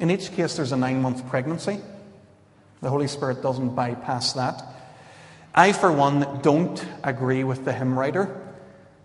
In 0.00 0.10
each 0.10 0.32
case, 0.32 0.56
there's 0.56 0.72
a 0.72 0.76
nine 0.76 1.00
month 1.00 1.28
pregnancy. 1.28 1.78
The 2.80 2.90
Holy 2.90 3.08
Spirit 3.08 3.42
doesn't 3.42 3.74
bypass 3.74 4.32
that. 4.32 4.62
I, 5.54 5.72
for 5.72 5.92
one, 5.92 6.40
don't 6.42 6.84
agree 7.04 7.44
with 7.44 7.64
the 7.64 7.72
hymn 7.72 7.96
writer 7.96 8.36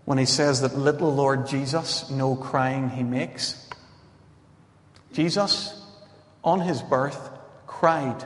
when 0.06 0.18
he 0.18 0.26
says 0.26 0.62
that 0.62 0.78
little 0.78 1.14
Lord 1.14 1.46
Jesus, 1.48 2.10
no 2.10 2.36
crying 2.36 2.90
he 2.90 3.04
makes. 3.04 3.65
Jesus, 5.16 5.82
on 6.44 6.60
his 6.60 6.82
birth, 6.82 7.32
cried 7.66 8.26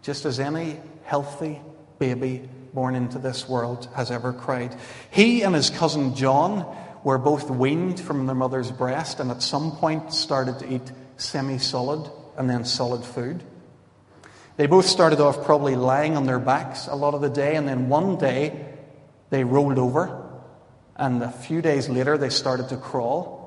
just 0.00 0.24
as 0.24 0.40
any 0.40 0.80
healthy 1.02 1.60
baby 1.98 2.48
born 2.72 2.94
into 2.94 3.18
this 3.18 3.46
world 3.46 3.86
has 3.94 4.10
ever 4.10 4.32
cried. 4.32 4.74
He 5.10 5.42
and 5.42 5.54
his 5.54 5.68
cousin 5.68 6.14
John 6.14 6.66
were 7.04 7.18
both 7.18 7.50
weaned 7.50 8.00
from 8.00 8.24
their 8.24 8.34
mother's 8.34 8.70
breast 8.70 9.20
and 9.20 9.30
at 9.30 9.42
some 9.42 9.72
point 9.72 10.14
started 10.14 10.58
to 10.60 10.74
eat 10.74 10.90
semi 11.18 11.58
solid 11.58 12.10
and 12.38 12.48
then 12.48 12.64
solid 12.64 13.04
food. 13.04 13.44
They 14.56 14.66
both 14.66 14.86
started 14.86 15.20
off 15.20 15.44
probably 15.44 15.76
lying 15.76 16.16
on 16.16 16.24
their 16.24 16.38
backs 16.38 16.86
a 16.86 16.94
lot 16.94 17.12
of 17.12 17.20
the 17.20 17.28
day, 17.28 17.56
and 17.56 17.68
then 17.68 17.90
one 17.90 18.16
day 18.16 18.68
they 19.28 19.44
rolled 19.44 19.78
over, 19.78 20.30
and 20.96 21.22
a 21.22 21.30
few 21.30 21.60
days 21.60 21.90
later 21.90 22.16
they 22.16 22.30
started 22.30 22.70
to 22.70 22.78
crawl. 22.78 23.43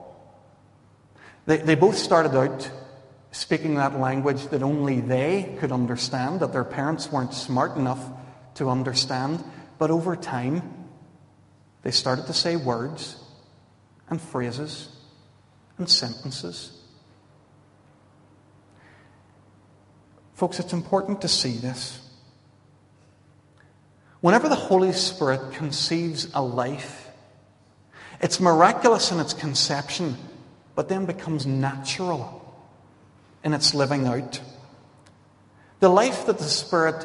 They, 1.48 1.58
they 1.58 1.76
both 1.76 1.98
started 1.98 2.38
out 2.38 2.70
speaking 3.32 3.76
that 3.76 4.00
language 4.00 4.48
that 4.48 4.62
only 4.62 5.00
they 5.00 5.56
could 5.60 5.72
understand, 5.72 6.42
that 6.42 6.54
their 6.54 6.64
parents 6.64 7.12
weren't 7.12 7.34
smart 7.34 7.78
enough 7.78 8.04
to 8.56 8.70
understand. 8.70 9.44
But 9.80 9.90
over 9.90 10.16
time, 10.16 10.88
they 11.82 11.92
started 11.92 12.28
to 12.28 12.34
say 12.34 12.56
words 12.58 13.16
and 14.10 14.22
phrases 14.22 14.90
and 15.78 15.90
sentences. 15.90 16.74
Folks, 20.34 20.60
it's 20.60 20.74
important 20.74 21.22
to 21.22 21.28
see 21.28 21.58
this. 21.58 22.00
Whenever 24.20 24.50
the 24.50 24.56
Holy 24.56 24.92
Spirit 24.92 25.54
conceives 25.54 26.30
a 26.34 26.42
life, 26.42 27.10
it's 28.20 28.40
miraculous 28.40 29.12
in 29.12 29.20
its 29.20 29.34
conception, 29.34 30.18
but 30.78 30.90
then 30.90 31.08
becomes 31.08 31.48
natural 31.48 32.56
in 33.44 33.52
its 33.52 33.74
living 33.74 34.06
out. 34.06 34.40
The 35.80 35.90
life 35.90 36.28
that 36.28 36.38
the 36.38 36.44
Spirit 36.44 37.04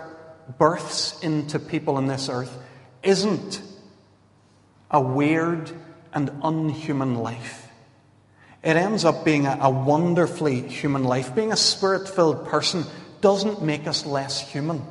births 0.58 1.18
into 1.22 1.58
people 1.58 1.96
in 1.96 2.06
this 2.06 2.28
earth 2.28 2.54
isn't 3.02 3.62
a 4.90 5.00
weird 5.00 5.70
and 6.12 6.30
unhuman 6.42 7.14
life. 7.14 7.66
It 8.62 8.76
ends 8.76 9.06
up 9.06 9.24
being 9.24 9.46
a, 9.46 9.56
a 9.62 9.70
wonderfully 9.70 10.60
human 10.68 11.04
life. 11.04 11.34
Being 11.34 11.50
a 11.50 11.56
spirit 11.56 12.10
filled 12.10 12.46
person 12.48 12.84
doesn't 13.22 13.62
make 13.62 13.86
us 13.86 14.04
less 14.04 14.38
human. 14.52 14.82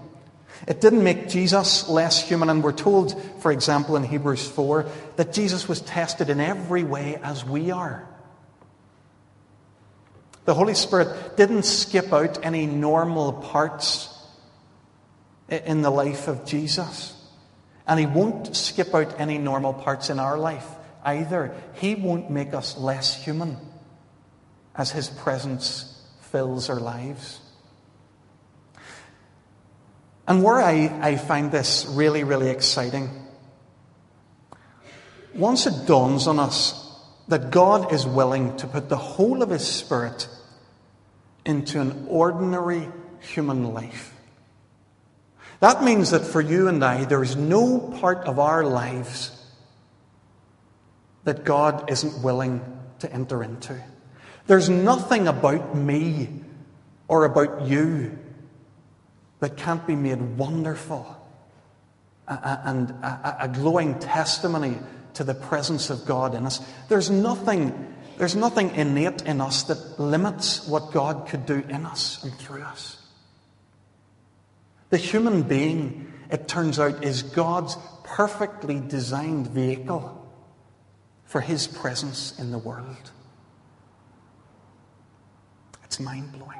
It 0.67 0.81
didn't 0.81 1.03
make 1.03 1.29
Jesus 1.29 1.87
less 1.87 2.27
human, 2.27 2.49
and 2.49 2.63
we're 2.63 2.71
told, 2.71 3.21
for 3.43 3.51
example, 3.51 3.95
in 3.95 4.03
Hebrews 4.03 4.47
4, 4.47 4.87
that 5.17 5.33
Jesus 5.33 5.67
was 5.67 5.81
tested 5.81 6.31
in 6.31 6.39
every 6.39 6.83
way 6.83 7.19
as 7.21 7.45
we 7.45 7.69
are. 7.69 8.07
The 10.45 10.53
Holy 10.53 10.73
Spirit 10.73 11.37
didn't 11.37 11.63
skip 11.63 12.11
out 12.11 12.43
any 12.43 12.65
normal 12.65 13.33
parts 13.33 14.07
in 15.47 15.81
the 15.81 15.91
life 15.91 16.27
of 16.27 16.45
Jesus, 16.45 17.13
and 17.85 17.99
He 17.99 18.05
won't 18.05 18.55
skip 18.55 18.93
out 18.95 19.19
any 19.19 19.37
normal 19.37 19.73
parts 19.73 20.09
in 20.09 20.19
our 20.19 20.37
life 20.37 20.65
either. 21.03 21.53
He 21.75 21.95
won't 21.95 22.31
make 22.31 22.53
us 22.53 22.77
less 22.77 23.13
human 23.23 23.57
as 24.75 24.91
His 24.91 25.09
presence 25.09 26.01
fills 26.31 26.69
our 26.69 26.79
lives. 26.79 27.39
And 30.27 30.43
where 30.43 30.61
I, 30.61 30.99
I 31.01 31.17
find 31.17 31.51
this 31.51 31.85
really, 31.89 32.23
really 32.23 32.49
exciting, 32.49 33.09
once 35.35 35.67
it 35.67 35.85
dawns 35.85 36.27
on 36.27 36.39
us 36.39 36.80
that 37.31 37.49
God 37.49 37.93
is 37.93 38.05
willing 38.05 38.57
to 38.57 38.67
put 38.67 38.89
the 38.89 38.97
whole 38.97 39.41
of 39.41 39.51
His 39.51 39.65
Spirit 39.65 40.27
into 41.45 41.79
an 41.79 42.05
ordinary 42.09 42.89
human 43.21 43.73
life, 43.73 44.13
that 45.61 45.81
means 45.81 46.11
that 46.11 46.25
for 46.25 46.41
you 46.41 46.67
and 46.67 46.83
I, 46.83 47.05
there 47.05 47.23
is 47.23 47.37
no 47.37 47.79
part 48.01 48.25
of 48.25 48.37
our 48.37 48.65
lives 48.65 49.31
that 51.23 51.45
God 51.45 51.89
isn't 51.89 52.21
willing 52.21 52.59
to 52.99 53.09
enter 53.13 53.41
into. 53.43 53.81
There's 54.47 54.67
nothing 54.67 55.29
about 55.29 55.73
me 55.73 56.27
or 57.07 57.23
about 57.23 57.61
you 57.61 58.19
that 59.39 59.55
can't 59.55 59.87
be 59.87 59.95
made 59.95 60.37
wonderful 60.37 61.17
and 62.27 62.93
a 63.01 63.49
glowing 63.53 63.99
testimony 63.99 64.77
to 65.15 65.23
the 65.23 65.33
presence 65.33 65.89
of 65.89 66.05
God 66.05 66.35
in 66.35 66.45
us. 66.45 66.59
There's 66.89 67.09
nothing, 67.09 67.95
there's 68.17 68.35
nothing 68.35 68.71
innate 68.75 69.23
in 69.23 69.41
us 69.41 69.63
that 69.63 69.99
limits 69.99 70.67
what 70.67 70.91
God 70.91 71.27
could 71.27 71.45
do 71.45 71.63
in 71.67 71.85
us 71.85 72.23
and 72.23 72.33
through 72.33 72.63
us. 72.63 72.97
The 74.89 74.97
human 74.97 75.43
being, 75.43 76.11
it 76.29 76.47
turns 76.47 76.79
out, 76.79 77.03
is 77.03 77.23
God's 77.23 77.77
perfectly 78.03 78.79
designed 78.79 79.47
vehicle 79.47 80.17
for 81.25 81.39
his 81.39 81.65
presence 81.65 82.37
in 82.37 82.51
the 82.51 82.57
world. 82.57 83.11
It's 85.85 85.99
mind 85.99 86.31
blowing. 86.33 86.59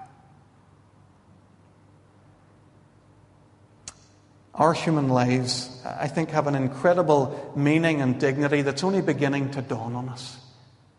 Our 4.62 4.74
human 4.74 5.10
lives, 5.10 5.82
I 5.84 6.08
think, 6.08 6.30
have 6.30 6.46
an 6.46 6.54
incredible 6.54 7.52
meaning 7.56 8.00
and 8.00 8.20
dignity 8.20 8.62
that's 8.62 8.84
only 8.84 9.02
beginning 9.02 9.50
to 9.54 9.64
dawn 9.64 9.96
on 9.96 10.08
us. 10.08 10.38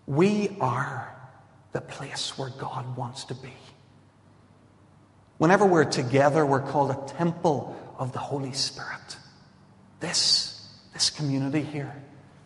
We 0.04 0.57
are 0.61 1.16
the 1.71 1.81
place 1.81 2.37
where 2.37 2.50
God 2.59 2.97
wants 2.97 3.23
to 3.26 3.37
be. 3.37 3.52
Whenever 5.38 5.64
we're 5.64 5.85
together, 5.85 6.45
we're 6.45 6.61
called 6.61 6.90
a 6.90 7.12
temple 7.12 7.76
of 7.99 8.11
the 8.11 8.19
Holy 8.19 8.50
Spirit. 8.50 9.16
This, 10.00 10.69
this 10.92 11.11
community 11.11 11.62
here, 11.62 11.95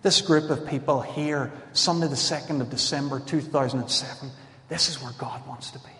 this 0.02 0.20
group 0.20 0.50
of 0.50 0.66
people 0.66 1.00
here, 1.00 1.50
Sunday 1.73 2.08
the 2.08 2.14
2nd 2.14 2.61
of 2.61 2.68
December 2.68 3.20
2007, 3.20 4.28
this 4.68 4.90
is 4.90 5.02
where 5.02 5.12
God 5.16 5.49
wants 5.49 5.70
to 5.70 5.78
be. 5.78 5.95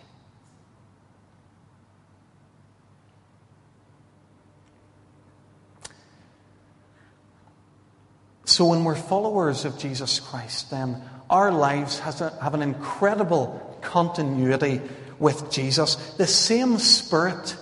So, 8.57 8.65
when 8.65 8.83
we're 8.83 8.95
followers 8.95 9.65
of 9.65 9.77
Jesus 9.77 10.19
Christ, 10.19 10.71
then 10.71 10.99
our 11.29 11.51
lives 11.51 11.99
a, 11.99 12.35
have 12.41 12.55
an 12.55 12.63
incredible 12.63 13.77
continuity 13.81 14.81
with 15.19 15.51
Jesus. 15.51 15.93
The 16.13 16.25
same 16.25 16.79
Spirit 16.79 17.55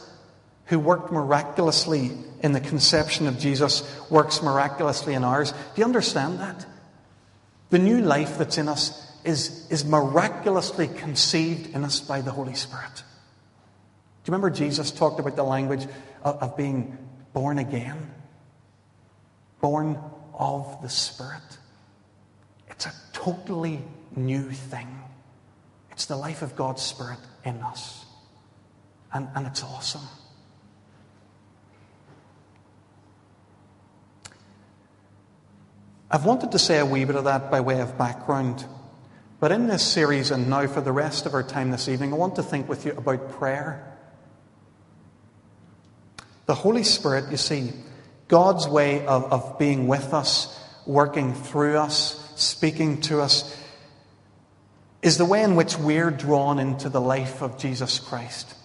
who 0.68 0.80
worked 0.80 1.12
miraculously 1.12 2.12
in 2.42 2.54
the 2.54 2.62
conception 2.62 3.28
of 3.28 3.38
Jesus 3.38 3.84
works 4.10 4.42
miraculously 4.42 5.16
in 5.16 5.26
ours. 5.26 5.52
Do 5.52 5.58
you 5.82 5.84
understand 5.84 6.40
that? 6.40 6.66
The 7.72 7.80
new 7.80 8.00
life 8.00 8.38
that's 8.38 8.58
in 8.58 8.70
us 8.70 9.06
is, 9.26 9.70
is 9.70 9.84
miraculously 9.84 10.88
conceived 10.88 11.76
in 11.76 11.84
us 11.84 12.00
by 12.00 12.22
the 12.22 12.32
Holy 12.32 12.56
Spirit. 12.56 12.96
Do 12.96 13.02
you 13.02 14.32
remember 14.32 14.50
Jesus 14.50 14.92
talked 14.92 15.20
about 15.20 15.36
the 15.36 15.44
language 15.44 15.86
of, 16.24 16.42
of 16.42 16.56
being 16.56 16.98
born 17.34 17.60
again? 17.60 18.14
Born 19.60 20.00
of 20.38 20.82
the 20.82 20.90
Spirit. 20.90 21.58
It's 22.70 22.86
a 22.86 22.94
totally 23.14 23.82
new 24.16 24.50
thing. 24.50 24.88
It's 25.92 26.06
the 26.06 26.18
life 26.18 26.42
of 26.42 26.56
God's 26.56 26.82
Spirit 26.82 27.20
in 27.44 27.62
us. 27.62 28.06
And, 29.14 29.30
and 29.36 29.48
it's 29.48 29.64
awesome. 29.64 30.02
I've 36.12 36.26
wanted 36.26 36.52
to 36.52 36.60
say 36.60 36.80
a 36.80 36.86
wee 36.86 37.06
bit 37.06 37.16
of 37.16 37.24
that 37.24 37.50
by 37.50 37.62
way 37.62 37.82
of 37.82 37.98
background. 37.98 38.66
But 39.40 39.52
in 39.52 39.68
this 39.68 39.84
series, 39.84 40.32
and 40.32 40.50
now 40.50 40.68
for 40.68 40.82
the 40.82 40.92
rest 40.92 41.26
of 41.26 41.34
our 41.34 41.44
time 41.44 41.72
this 41.72 41.90
evening, 41.90 42.14
I 42.14 42.16
want 42.16 42.36
to 42.36 42.44
think 42.44 42.70
with 42.70 42.86
you 42.86 42.94
about 42.94 43.32
prayer. 43.32 43.98
The 46.46 46.56
Holy 46.56 46.84
Spirit, 46.84 47.32
you 47.32 47.38
see, 47.38 47.72
God's 48.28 48.68
way 48.68 49.06
of, 49.06 49.32
of 49.32 49.60
being 49.60 49.88
with 49.88 50.14
us, 50.14 50.60
working 50.86 51.34
through 51.34 51.78
us, 51.78 52.34
speaking 52.36 53.02
to 53.02 53.22
us, 53.22 53.56
is 55.02 55.18
the 55.18 55.26
way 55.26 55.44
in 55.44 55.56
which 55.56 55.78
we're 55.78 56.10
drawn 56.10 56.58
into 56.58 56.90
the 56.90 57.02
life 57.02 57.42
of 57.42 57.60
Jesus 57.60 58.00
Christ. 58.00 58.56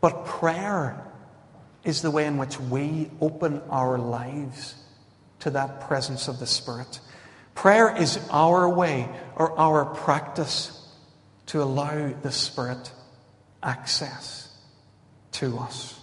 But 0.00 0.24
prayer 0.24 1.04
is 1.82 2.02
the 2.02 2.10
way 2.10 2.26
in 2.26 2.38
which 2.38 2.60
we 2.60 3.10
open 3.20 3.60
our 3.70 3.98
lives 3.98 4.76
to 5.40 5.50
that 5.50 5.80
presence 5.80 6.28
of 6.28 6.38
the 6.38 6.46
Spirit. 6.46 7.00
Prayer 7.54 7.96
is 7.96 8.20
our 8.30 8.68
way 8.68 9.08
or 9.34 9.58
our 9.58 9.84
practice 9.84 10.74
to 11.46 11.62
allow 11.62 12.12
the 12.22 12.30
Spirit 12.30 12.92
access 13.62 14.56
to 15.32 15.58
us. 15.58 15.97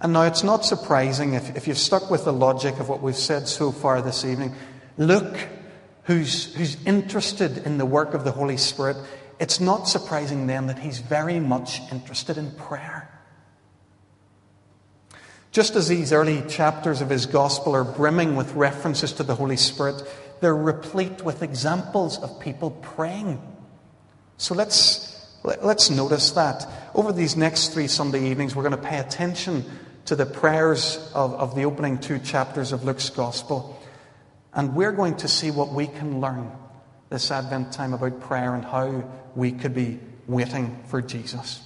And 0.00 0.12
now 0.12 0.22
it's 0.22 0.42
not 0.42 0.64
surprising 0.64 1.34
if, 1.34 1.56
if 1.56 1.66
you've 1.66 1.78
stuck 1.78 2.10
with 2.10 2.24
the 2.24 2.32
logic 2.32 2.78
of 2.80 2.88
what 2.88 3.02
we've 3.02 3.16
said 3.16 3.48
so 3.48 3.72
far 3.72 4.02
this 4.02 4.24
evening. 4.24 4.54
Luke, 4.98 5.38
who's, 6.04 6.54
who's 6.54 6.76
interested 6.84 7.58
in 7.58 7.78
the 7.78 7.86
work 7.86 8.14
of 8.14 8.24
the 8.24 8.32
Holy 8.32 8.56
Spirit, 8.56 8.96
it's 9.38 9.60
not 9.60 9.88
surprising 9.88 10.46
then 10.46 10.66
that 10.66 10.78
he's 10.78 10.98
very 10.98 11.40
much 11.40 11.80
interested 11.90 12.36
in 12.38 12.50
prayer. 12.52 13.10
Just 15.50 15.74
as 15.76 15.88
these 15.88 16.12
early 16.12 16.42
chapters 16.42 17.00
of 17.00 17.08
his 17.08 17.24
gospel 17.24 17.74
are 17.74 17.84
brimming 17.84 18.36
with 18.36 18.52
references 18.54 19.14
to 19.14 19.22
the 19.22 19.34
Holy 19.34 19.56
Spirit, 19.56 20.02
they're 20.40 20.54
replete 20.54 21.24
with 21.24 21.42
examples 21.42 22.18
of 22.18 22.40
people 22.40 22.72
praying. 22.82 23.40
So 24.36 24.54
let's, 24.54 25.38
let's 25.62 25.88
notice 25.88 26.32
that. 26.32 26.66
Over 26.94 27.10
these 27.12 27.36
next 27.36 27.68
three 27.68 27.86
Sunday 27.86 28.30
evenings, 28.30 28.54
we're 28.54 28.68
going 28.68 28.82
to 28.82 28.88
pay 28.88 28.98
attention 28.98 29.64
to 30.06 30.16
the 30.16 30.26
prayers 30.26 31.10
of, 31.14 31.34
of 31.34 31.54
the 31.54 31.64
opening 31.64 31.98
two 31.98 32.18
chapters 32.18 32.72
of 32.72 32.84
Luke's 32.84 33.10
gospel. 33.10 33.80
And 34.52 34.74
we're 34.74 34.92
going 34.92 35.16
to 35.18 35.28
see 35.28 35.50
what 35.50 35.72
we 35.72 35.86
can 35.86 36.20
learn 36.20 36.50
this 37.10 37.30
Advent 37.30 37.72
time 37.72 37.92
about 37.92 38.20
prayer 38.20 38.54
and 38.54 38.64
how 38.64 39.04
we 39.34 39.52
could 39.52 39.74
be 39.74 40.00
waiting 40.26 40.82
for 40.88 41.02
Jesus. 41.02 41.62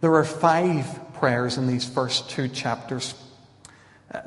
There 0.00 0.14
are 0.14 0.24
five 0.24 1.14
prayers 1.14 1.58
in 1.58 1.66
these 1.66 1.88
first 1.88 2.30
two 2.30 2.48
chapters. 2.48 3.14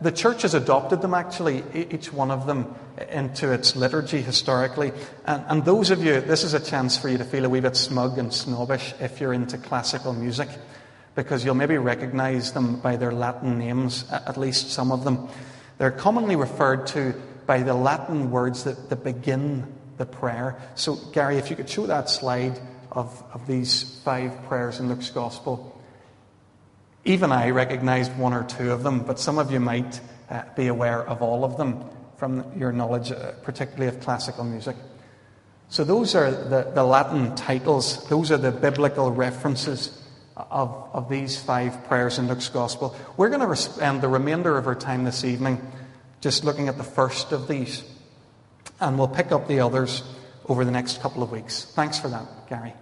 The 0.02 0.12
church 0.12 0.44
has 0.44 0.54
adopted 0.54 1.02
them, 1.02 1.14
actually, 1.14 1.64
each 1.74 2.14
one 2.14 2.30
of 2.30 2.46
them, 2.46 2.76
into 3.10 3.52
its 3.52 3.76
liturgy 3.76 4.22
historically. 4.22 4.92
And, 5.26 5.44
and, 5.48 5.66
those 5.66 5.90
of 5.90 6.04
you, 6.04 6.22
this 6.22 6.44
is 6.44 6.54
a 6.54 6.60
chance 6.60 6.98
for 6.98 7.10
you 7.10 7.18
to 7.18 7.24
feel 7.24 7.46
a 7.46 7.50
wee 7.50 7.62
bit 7.62 7.76
smug 7.76 8.20
and 8.20 8.32
snobbish 8.32 8.94
if 9.00 9.20
you're 9.20 9.34
into 9.34 9.58
classical 9.58 10.14
music, 10.14 10.50
because 11.16 11.44
you'll 11.44 11.56
maybe 11.56 11.78
recognize 11.78 12.54
them 12.54 12.80
by 12.80 12.96
their 12.96 13.12
Latin 13.12 13.58
names, 13.58 14.10
at 14.12 14.38
least 14.38 14.72
some 14.72 14.92
of 14.92 15.04
them. 15.04 15.28
They're 15.78 15.92
commonly 15.92 16.36
referred 16.36 16.88
to 16.88 17.14
by 17.46 17.64
the 17.64 17.74
Latin 17.74 18.32
words 18.32 18.64
that, 18.64 18.90
that 18.90 19.04
begin 19.04 19.68
the 19.98 20.06
prayer. 20.06 20.58
So, 20.76 20.96
Gary, 21.12 21.38
if 21.38 21.50
you 21.50 21.56
could 21.56 21.70
show 21.70 21.86
that 21.88 22.10
slide 22.10 22.60
of, 22.92 23.24
of 23.34 23.48
these 23.48 24.00
five 24.04 24.44
prayers 24.48 24.80
in 24.80 24.90
Luke's 24.90 25.10
Gospel. 25.10 25.80
Even 27.06 27.32
I 27.32 27.50
recognized 27.50 28.16
one 28.18 28.34
or 28.34 28.44
two 28.44 28.72
of 28.72 28.84
them, 28.84 29.00
but 29.00 29.20
some 29.20 29.40
of 29.40 29.52
you 29.52 29.60
might 29.60 30.00
uh, 30.30 30.44
be 30.56 30.68
aware 30.68 31.04
of 31.04 31.22
all 31.22 31.44
of 31.44 31.58
them 31.58 31.84
from 32.18 32.46
your 32.58 32.72
knowledge, 32.72 33.12
uh, 33.12 33.32
particularly 33.44 33.88
of 33.88 34.02
classical 34.02 34.44
music. 34.44 34.76
So, 35.70 35.84
those 35.84 36.16
are 36.16 36.30
the, 36.30 36.72
the 36.76 36.84
Latin 36.84 37.34
titles, 37.36 38.08
those 38.10 38.30
are 38.32 38.38
the 38.38 38.52
biblical 38.52 39.12
references 39.12 40.01
of, 40.36 40.90
of 40.94 41.10
these 41.10 41.42
five 41.42 41.84
prayers 41.86 42.20
in 42.20 42.28
Luke's 42.28 42.50
Gospel. 42.50 42.96
We're 43.18 43.30
going 43.30 43.48
to 43.48 43.56
spend 43.56 44.02
the 44.02 44.08
remainder 44.08 44.58
of 44.58 44.68
our 44.68 44.76
time 44.76 45.04
this 45.04 45.24
evening 45.24 45.66
just 46.22 46.44
looking 46.44 46.68
at 46.68 46.78
the 46.78 46.84
first 46.84 47.32
of 47.32 47.48
these, 47.48 47.84
and 48.80 48.98
we'll 48.98 49.08
pick 49.08 49.32
up 49.32 49.48
the 49.48 49.60
others 49.60 50.04
over 50.48 50.66
the 50.66 50.72
next 50.72 51.02
couple 51.02 51.24
of 51.24 51.32
weeks. 51.32 51.66
Thanks 51.76 52.00
for 52.00 52.08
that, 52.10 52.28
Gary. 52.50 52.74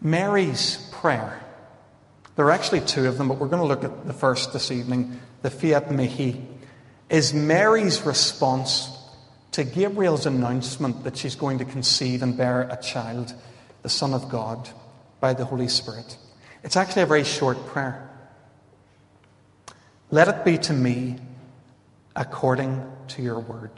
Mary's 0.00 0.88
prayer 0.92 1.42
there 2.34 2.46
are 2.46 2.50
actually 2.50 2.80
two 2.80 3.06
of 3.08 3.18
them, 3.18 3.28
but 3.28 3.38
we're 3.38 3.48
going 3.48 3.60
to 3.60 3.68
look 3.68 3.84
at 3.84 4.06
the 4.06 4.12
first 4.12 4.52
this 4.52 4.70
evening 4.70 5.20
the 5.42 5.50
Fiat 5.50 5.90
Mihi, 5.90 6.40
is 7.10 7.34
Mary's 7.34 8.02
response 8.02 8.88
to 9.50 9.64
Gabriel's 9.64 10.24
announcement 10.24 11.04
that 11.04 11.16
she's 11.16 11.34
going 11.34 11.58
to 11.58 11.64
conceive 11.64 12.22
and 12.22 12.36
bear 12.36 12.62
a 12.62 12.80
child, 12.80 13.34
the 13.82 13.88
Son 13.88 14.14
of 14.14 14.28
God, 14.30 14.70
by 15.22 15.32
the 15.32 15.44
Holy 15.44 15.68
Spirit. 15.68 16.18
It's 16.64 16.76
actually 16.76 17.02
a 17.02 17.06
very 17.06 17.22
short 17.22 17.64
prayer. 17.68 18.10
Let 20.10 20.26
it 20.26 20.44
be 20.44 20.58
to 20.58 20.72
me 20.72 21.16
according 22.16 22.84
to 23.06 23.22
your 23.22 23.38
word. 23.38 23.70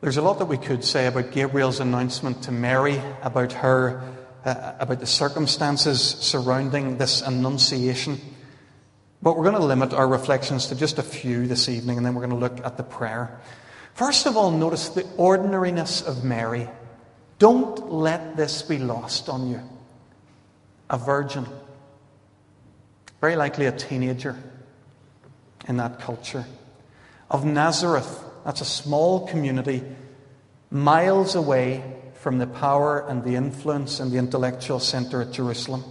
There's 0.00 0.16
a 0.16 0.22
lot 0.22 0.38
that 0.38 0.46
we 0.46 0.58
could 0.58 0.84
say 0.84 1.08
about 1.08 1.32
Gabriel's 1.32 1.80
announcement 1.80 2.44
to 2.44 2.52
Mary, 2.52 3.02
about 3.22 3.52
her, 3.52 4.00
uh, 4.44 4.74
about 4.78 5.00
the 5.00 5.06
circumstances 5.06 6.00
surrounding 6.00 6.98
this 6.98 7.20
annunciation. 7.20 8.20
But 9.22 9.36
we're 9.36 9.44
going 9.50 9.60
to 9.60 9.64
limit 9.64 9.92
our 9.92 10.06
reflections 10.06 10.68
to 10.68 10.76
just 10.76 10.98
a 10.98 11.02
few 11.02 11.48
this 11.48 11.68
evening, 11.68 11.96
and 11.96 12.06
then 12.06 12.14
we're 12.14 12.26
going 12.26 12.40
to 12.40 12.46
look 12.48 12.64
at 12.64 12.76
the 12.76 12.84
prayer. 12.84 13.40
First 13.94 14.26
of 14.26 14.36
all, 14.36 14.52
notice 14.52 14.88
the 14.90 15.04
ordinariness 15.16 16.00
of 16.02 16.22
Mary. 16.22 16.68
Don't 17.42 17.90
let 17.90 18.36
this 18.36 18.62
be 18.62 18.78
lost 18.78 19.28
on 19.28 19.50
you. 19.50 19.60
A 20.88 20.96
virgin, 20.96 21.44
very 23.20 23.34
likely 23.34 23.66
a 23.66 23.72
teenager 23.72 24.36
in 25.66 25.78
that 25.78 25.98
culture. 25.98 26.46
Of 27.28 27.44
Nazareth, 27.44 28.24
that's 28.44 28.60
a 28.60 28.64
small 28.64 29.26
community 29.26 29.82
miles 30.70 31.34
away 31.34 31.82
from 32.14 32.38
the 32.38 32.46
power 32.46 33.04
and 33.08 33.24
the 33.24 33.34
influence 33.34 33.98
and 33.98 34.12
the 34.12 34.18
intellectual 34.18 34.78
center 34.78 35.22
at 35.22 35.32
Jerusalem. 35.32 35.82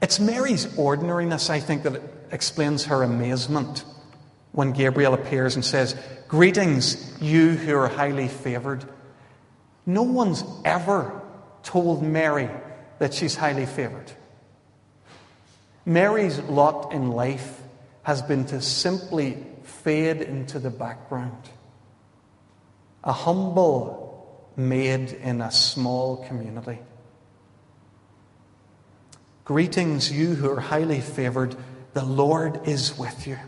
It's 0.00 0.18
Mary's 0.18 0.78
ordinariness, 0.78 1.50
I 1.50 1.60
think, 1.60 1.82
that 1.82 2.00
explains 2.30 2.86
her 2.86 3.02
amazement 3.02 3.84
when 4.52 4.72
Gabriel 4.72 5.12
appears 5.12 5.56
and 5.56 5.64
says, 5.64 5.94
Greetings, 6.26 7.20
you 7.20 7.50
who 7.50 7.76
are 7.76 7.88
highly 7.88 8.28
favored. 8.28 8.88
No 9.86 10.02
one's 10.02 10.44
ever 10.64 11.22
told 11.62 12.02
Mary 12.02 12.48
that 12.98 13.14
she's 13.14 13.36
highly 13.36 13.66
favored. 13.66 14.10
Mary's 15.84 16.38
lot 16.40 16.92
in 16.92 17.10
life 17.10 17.60
has 18.02 18.22
been 18.22 18.44
to 18.46 18.60
simply 18.60 19.44
fade 19.62 20.22
into 20.22 20.58
the 20.58 20.70
background. 20.70 21.50
A 23.02 23.12
humble 23.12 24.50
maid 24.56 25.12
in 25.12 25.40
a 25.40 25.50
small 25.50 26.24
community. 26.26 26.78
Greetings, 29.44 30.10
you 30.10 30.34
who 30.34 30.50
are 30.50 30.60
highly 30.60 31.00
favored. 31.00 31.54
The 31.92 32.04
Lord 32.04 32.66
is 32.66 32.96
with 32.98 33.26
you. 33.26 33.38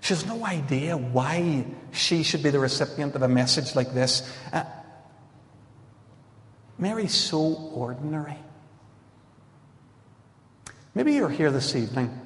She 0.00 0.14
has 0.14 0.24
no 0.26 0.44
idea 0.44 0.96
why 0.96 1.66
she 1.90 2.22
should 2.22 2.42
be 2.42 2.50
the 2.50 2.60
recipient 2.60 3.14
of 3.16 3.22
a 3.22 3.28
message 3.28 3.74
like 3.74 3.92
this. 3.92 4.30
Uh, 4.52 4.64
Mary's 6.78 7.14
so 7.14 7.54
ordinary. 7.74 8.36
Maybe 10.94 11.14
you're 11.14 11.28
here 11.28 11.50
this 11.50 11.74
evening 11.74 12.20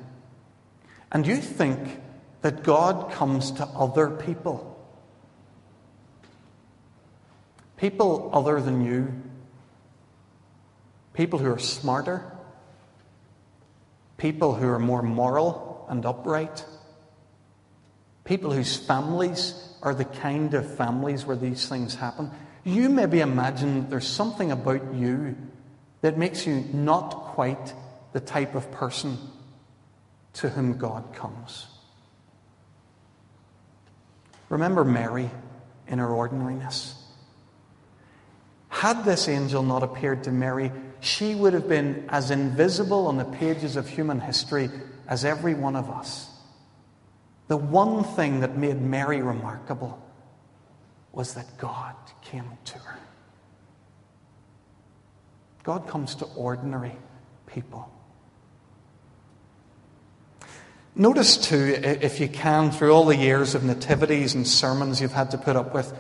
and 1.13 1.27
you 1.27 1.37
think 1.37 2.01
that 2.43 2.63
God 2.63 3.13
comes 3.13 3.51
to 3.53 3.65
other 3.65 4.11
people. 4.11 4.77
People 7.77 8.31
other 8.33 8.61
than 8.61 8.85
you. 8.85 9.13
People 11.15 11.39
who 11.39 11.51
are 11.51 11.59
smarter, 11.59 12.25
people 14.19 14.55
who 14.55 14.69
are 14.69 14.79
more 14.79 15.03
moral 15.03 15.85
and 15.89 16.07
upright, 16.07 16.65
people 18.25 18.53
whose 18.53 18.77
families 18.77 19.55
are 19.83 19.95
the 19.95 20.05
kind 20.05 20.55
of 20.55 20.77
families 20.77 21.27
where 21.27 21.37
these 21.37 21.69
things 21.69 21.97
happen. 21.97 22.31
You 22.69 22.91
maybe 22.91 23.21
imagine 23.21 23.89
there's 23.89 24.07
something 24.07 24.53
about 24.53 24.93
you 24.93 25.35
that 26.03 26.19
makes 26.19 26.47
you 26.47 26.67
not 26.75 27.15
quite 27.33 27.73
the 28.13 28.21
type 28.21 28.55
of 28.55 28.71
person 28.71 29.17
to 30.35 30.51
whom 30.51 30.77
God 30.77 31.15
comes. 31.15 31.67
Remember 34.51 34.85
Mary 34.85 35.31
in 35.87 35.99
her 35.99 36.11
ordinariness. 36.11 36.95
Had 38.69 39.03
this 39.03 39.29
angel 39.29 39.63
not 39.63 39.83
appeared 39.83 40.25
to 40.25 40.31
Mary, 40.31 40.71
she 41.01 41.35
would 41.35 41.55
have 41.55 41.71
been 41.71 42.05
as 42.11 42.31
invisible 42.31 43.07
on 43.07 43.17
the 43.17 43.25
pages 43.25 43.77
of 43.77 43.89
human 43.89 44.21
history 44.21 44.69
as 45.07 45.25
every 45.25 45.55
one 45.55 45.75
of 45.75 45.89
us. 45.89 46.29
The 47.47 47.57
one 47.57 48.05
thing 48.05 48.41
that 48.41 48.59
made 48.59 48.79
Mary 48.79 49.23
remarkable 49.23 50.05
was 51.13 51.35
that 51.35 51.59
God 51.59 51.95
came 52.23 52.59
to 52.67 52.79
her. 52.79 52.99
God 55.63 55.87
comes 55.87 56.15
to 56.17 56.25
ordinary 56.37 56.97
people. 57.47 57.93
Notice, 60.95 61.37
too, 61.37 61.79
if 61.81 62.19
you 62.19 62.29
can, 62.29 62.71
through 62.71 62.93
all 62.93 63.05
the 63.05 63.17
years 63.17 63.55
of 63.55 63.63
nativities 63.63 64.35
and 64.35 64.47
sermons 64.47 65.01
you've 65.01 65.13
had 65.13 65.31
to 65.31 65.39
put 65.39 65.57
up 65.57 65.73
with, 65.73 65.93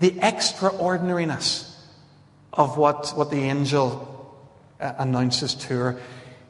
the 0.00 0.18
extraordinariness 0.20 1.70
of 2.52 2.76
what, 2.76 3.12
what 3.14 3.30
the 3.30 3.42
angel 3.42 4.36
uh, 4.80 4.94
announces 4.98 5.54
to 5.54 5.74
her. 5.78 6.00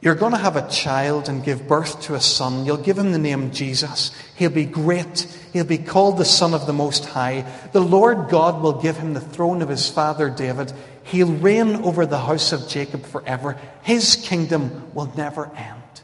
You're 0.01 0.15
going 0.15 0.31
to 0.31 0.37
have 0.37 0.55
a 0.55 0.67
child 0.67 1.29
and 1.29 1.43
give 1.43 1.67
birth 1.67 2.01
to 2.03 2.15
a 2.15 2.19
son. 2.19 2.65
You'll 2.65 2.77
give 2.77 2.97
him 2.97 3.11
the 3.11 3.19
name 3.19 3.51
Jesus. 3.51 4.11
He'll 4.35 4.49
be 4.49 4.65
great. 4.65 5.27
He'll 5.53 5.63
be 5.63 5.77
called 5.77 6.17
the 6.17 6.25
Son 6.25 6.55
of 6.55 6.65
the 6.65 6.73
Most 6.73 7.05
High. 7.05 7.45
The 7.71 7.81
Lord 7.81 8.29
God 8.29 8.63
will 8.63 8.81
give 8.81 8.97
him 8.97 9.13
the 9.13 9.21
throne 9.21 9.61
of 9.61 9.69
his 9.69 9.87
father 9.87 10.29
David. 10.29 10.73
He'll 11.03 11.31
reign 11.31 11.75
over 11.77 12.07
the 12.07 12.17
house 12.17 12.51
of 12.51 12.67
Jacob 12.67 13.05
forever. 13.05 13.59
His 13.83 14.15
kingdom 14.15 14.91
will 14.95 15.13
never 15.15 15.51
end. 15.55 16.01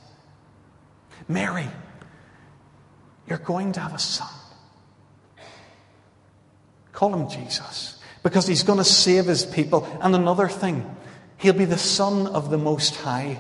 Mary, 1.28 1.68
you're 3.28 3.40
going 3.40 3.72
to 3.74 3.80
have 3.80 3.96
a 3.96 4.00
son. 4.00 4.30
Call 6.92 7.16
him 7.16 7.30
Jesus 7.30 8.00
because 8.22 8.46
he's 8.46 8.64
going 8.64 8.78
to 8.78 8.84
save 8.84 9.26
his 9.26 9.46
people. 9.46 9.88
And 10.02 10.14
another 10.14 10.48
thing, 10.48 10.96
He'll 11.38 11.54
be 11.54 11.66
the 11.66 11.78
son 11.78 12.28
of 12.28 12.50
the 12.50 12.58
Most 12.58 12.96
High. 12.96 13.40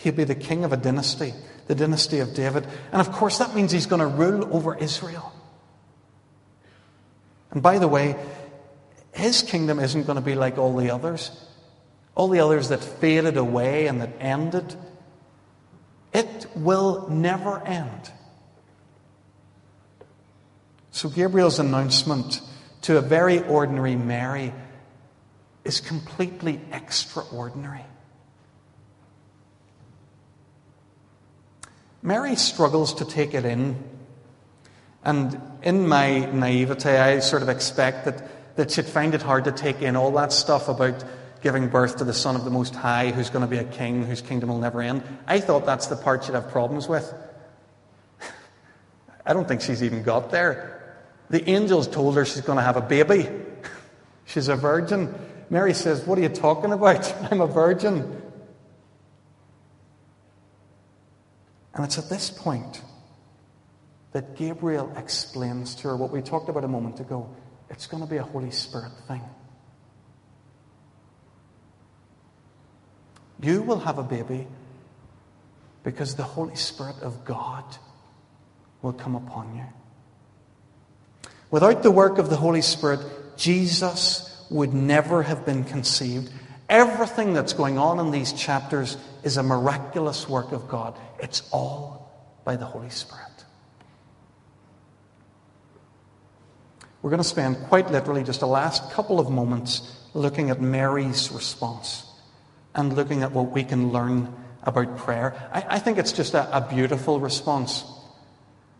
He'll 0.00 0.14
be 0.14 0.24
the 0.24 0.34
king 0.34 0.64
of 0.64 0.72
a 0.72 0.78
dynasty, 0.78 1.34
the 1.66 1.74
dynasty 1.74 2.20
of 2.20 2.32
David. 2.32 2.66
And 2.90 3.02
of 3.02 3.12
course, 3.12 3.36
that 3.36 3.54
means 3.54 3.70
he's 3.70 3.84
going 3.84 4.00
to 4.00 4.06
rule 4.06 4.48
over 4.56 4.74
Israel. 4.74 5.30
And 7.50 7.62
by 7.62 7.78
the 7.78 7.86
way, 7.86 8.16
his 9.12 9.42
kingdom 9.42 9.78
isn't 9.78 10.06
going 10.06 10.16
to 10.16 10.22
be 10.22 10.34
like 10.34 10.56
all 10.56 10.74
the 10.74 10.90
others, 10.90 11.30
all 12.14 12.28
the 12.28 12.40
others 12.40 12.70
that 12.70 12.82
faded 12.82 13.36
away 13.36 13.88
and 13.88 14.00
that 14.00 14.12
ended. 14.20 14.74
It 16.14 16.46
will 16.56 17.06
never 17.10 17.60
end. 17.60 18.10
So, 20.92 21.10
Gabriel's 21.10 21.58
announcement 21.58 22.40
to 22.82 22.96
a 22.96 23.02
very 23.02 23.42
ordinary 23.42 23.96
Mary 23.96 24.54
is 25.62 25.78
completely 25.80 26.58
extraordinary. 26.72 27.84
Mary 32.02 32.36
struggles 32.36 32.94
to 32.94 33.04
take 33.04 33.34
it 33.34 33.44
in. 33.44 33.76
And 35.04 35.40
in 35.62 35.88
my 35.88 36.30
naivete, 36.30 36.98
I 36.98 37.18
sort 37.20 37.42
of 37.42 37.48
expect 37.48 38.04
that, 38.06 38.56
that 38.56 38.70
she'd 38.70 38.86
find 38.86 39.14
it 39.14 39.22
hard 39.22 39.44
to 39.44 39.52
take 39.52 39.82
in 39.82 39.96
all 39.96 40.12
that 40.12 40.32
stuff 40.32 40.68
about 40.68 41.04
giving 41.42 41.68
birth 41.68 41.96
to 41.96 42.04
the 42.04 42.12
Son 42.12 42.36
of 42.36 42.44
the 42.44 42.50
Most 42.50 42.74
High, 42.74 43.10
who's 43.10 43.30
going 43.30 43.44
to 43.44 43.50
be 43.50 43.58
a 43.58 43.64
king, 43.64 44.04
whose 44.04 44.20
kingdom 44.20 44.50
will 44.50 44.58
never 44.58 44.82
end. 44.82 45.02
I 45.26 45.40
thought 45.40 45.64
that's 45.64 45.86
the 45.86 45.96
part 45.96 46.24
she'd 46.24 46.34
have 46.34 46.50
problems 46.50 46.88
with. 46.88 47.12
I 49.26 49.32
don't 49.32 49.48
think 49.48 49.62
she's 49.62 49.82
even 49.82 50.02
got 50.02 50.30
there. 50.30 50.76
The 51.30 51.48
angels 51.48 51.88
told 51.88 52.16
her 52.16 52.24
she's 52.24 52.42
going 52.42 52.56
to 52.56 52.62
have 52.62 52.76
a 52.76 52.82
baby. 52.82 53.28
she's 54.26 54.48
a 54.48 54.56
virgin. 54.56 55.14
Mary 55.48 55.74
says, 55.74 56.04
What 56.04 56.18
are 56.18 56.22
you 56.22 56.28
talking 56.28 56.72
about? 56.72 57.12
I'm 57.32 57.40
a 57.40 57.46
virgin. 57.46 58.19
And 61.74 61.84
it's 61.84 61.98
at 61.98 62.08
this 62.08 62.30
point 62.30 62.82
that 64.12 64.36
Gabriel 64.36 64.92
explains 64.96 65.74
to 65.76 65.88
her 65.88 65.96
what 65.96 66.10
we 66.10 66.20
talked 66.20 66.48
about 66.48 66.64
a 66.64 66.68
moment 66.68 67.00
ago. 67.00 67.28
It's 67.68 67.86
going 67.86 68.02
to 68.02 68.08
be 68.08 68.16
a 68.16 68.22
Holy 68.22 68.50
Spirit 68.50 68.92
thing. 69.06 69.22
You 73.42 73.62
will 73.62 73.78
have 73.78 73.98
a 73.98 74.02
baby 74.02 74.46
because 75.82 76.14
the 76.16 76.24
Holy 76.24 76.56
Spirit 76.56 76.96
of 77.00 77.24
God 77.24 77.64
will 78.82 78.92
come 78.92 79.14
upon 79.14 79.56
you. 79.56 79.64
Without 81.50 81.82
the 81.82 81.90
work 81.90 82.18
of 82.18 82.30
the 82.30 82.36
Holy 82.36 82.62
Spirit, 82.62 83.00
Jesus 83.36 84.44
would 84.50 84.74
never 84.74 85.22
have 85.22 85.46
been 85.46 85.64
conceived. 85.64 86.30
Everything 86.70 87.34
that's 87.34 87.52
going 87.52 87.78
on 87.78 87.98
in 87.98 88.12
these 88.12 88.32
chapters 88.32 88.96
is 89.24 89.36
a 89.36 89.42
miraculous 89.42 90.28
work 90.28 90.52
of 90.52 90.68
God. 90.68 90.96
It's 91.18 91.42
all 91.50 92.08
by 92.44 92.54
the 92.54 92.64
Holy 92.64 92.90
Spirit. 92.90 93.26
We're 97.02 97.10
going 97.10 97.22
to 97.22 97.28
spend 97.28 97.56
quite 97.66 97.90
literally 97.90 98.22
just 98.22 98.38
the 98.38 98.46
last 98.46 98.92
couple 98.92 99.18
of 99.18 99.30
moments 99.30 99.96
looking 100.14 100.50
at 100.50 100.60
Mary's 100.60 101.32
response 101.32 102.06
and 102.76 102.94
looking 102.94 103.24
at 103.24 103.32
what 103.32 103.50
we 103.50 103.64
can 103.64 103.90
learn 103.90 104.32
about 104.62 104.96
prayer. 104.96 105.34
I, 105.52 105.64
I 105.70 105.78
think 105.80 105.98
it's 105.98 106.12
just 106.12 106.34
a, 106.34 106.56
a, 106.56 106.60
beautiful 106.60 107.18
response. 107.18 107.84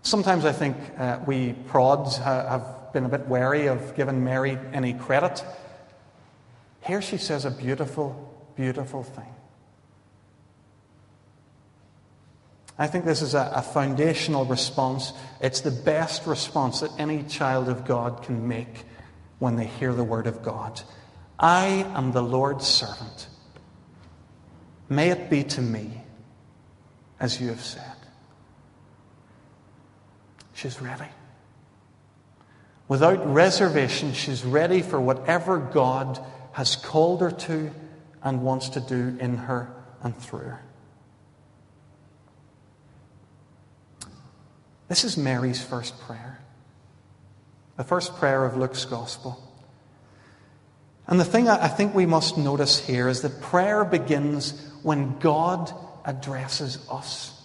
Sometimes 0.02 0.44
I 0.44 0.52
think 0.52 0.76
uh, 0.96 1.18
we 1.26 1.54
prods 1.66 2.18
have 2.18 2.92
been 2.92 3.04
a 3.04 3.08
bit 3.08 3.26
wary 3.26 3.66
of 3.66 3.96
giving 3.96 4.22
Mary 4.22 4.58
any 4.72 4.92
credit. 4.92 5.42
Here 6.82 7.02
she 7.02 7.18
says 7.18 7.44
a 7.44 7.50
beautiful, 7.50 8.34
beautiful 8.56 9.02
thing. 9.02 9.34
I 12.78 12.86
think 12.86 13.04
this 13.04 13.20
is 13.20 13.34
a, 13.34 13.52
a, 13.56 13.60
foundational 13.60 14.46
response. 14.46 15.12
It's 15.42 15.60
the 15.60 15.70
best 15.70 16.26
response 16.26 16.80
that 16.80 16.90
any 16.98 17.24
child 17.24 17.68
of 17.68 17.84
God 17.84 18.22
can 18.22 18.48
make 18.48 18.84
when 19.38 19.56
they 19.56 19.66
hear 19.66 19.92
the 19.92 20.02
word 20.02 20.26
of 20.26 20.42
God. 20.42 20.80
I 21.38 21.86
am 21.94 22.12
the 22.12 22.22
Lord's 22.22 22.66
servant. 22.66 23.28
May 24.88 25.10
it 25.10 25.28
be 25.28 25.44
to 25.44 25.60
me 25.60 26.02
as 27.20 27.38
you 27.38 27.48
have 27.48 27.62
said. 27.62 27.84
She's 30.54 30.80
ready. 30.80 31.04
Without 32.88 33.32
reservation, 33.32 34.14
she's 34.14 34.44
ready 34.44 34.82
for 34.82 35.00
whatever 35.00 35.58
God 35.58 36.18
has 36.52 36.76
called 36.76 37.20
her 37.20 37.30
to 37.30 37.70
and 38.22 38.42
wants 38.42 38.70
to 38.70 38.80
do 38.80 39.16
in 39.20 39.36
her 39.36 39.72
and 40.02 40.16
through 40.16 40.40
her. 40.40 40.62
This 44.88 45.04
is 45.04 45.16
Mary's 45.16 45.62
first 45.62 45.98
prayer, 46.00 46.40
the 47.76 47.84
first 47.84 48.16
prayer 48.16 48.44
of 48.44 48.56
Luke's 48.56 48.84
Gospel. 48.84 49.40
And 51.06 51.18
the 51.18 51.24
thing 51.24 51.48
I 51.48 51.68
think 51.68 51.94
we 51.94 52.06
must 52.06 52.36
notice 52.36 52.78
here 52.78 53.08
is 53.08 53.22
that 53.22 53.40
prayer 53.40 53.84
begins 53.84 54.60
when 54.82 55.18
God 55.18 55.72
addresses 56.04 56.78
us. 56.90 57.40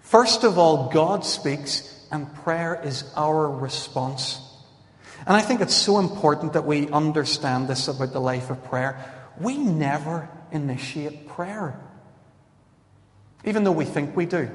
First 0.00 0.44
of 0.44 0.58
all, 0.58 0.90
God 0.90 1.24
speaks, 1.24 2.06
and 2.12 2.32
prayer 2.36 2.80
is 2.84 3.04
our 3.16 3.50
response. 3.50 4.40
And 5.26 5.36
I 5.36 5.40
think 5.40 5.60
it's 5.60 5.74
so 5.74 5.98
important 5.98 6.52
that 6.52 6.64
we 6.64 6.88
understand 6.88 7.66
this 7.68 7.88
about 7.88 8.12
the 8.12 8.20
life 8.20 8.48
of 8.48 8.62
prayer. 8.64 9.12
We 9.40 9.58
never 9.58 10.28
initiate 10.52 11.28
prayer, 11.28 11.80
even 13.44 13.64
though 13.64 13.72
we 13.72 13.84
think 13.84 14.16
we 14.16 14.26
do. 14.26 14.48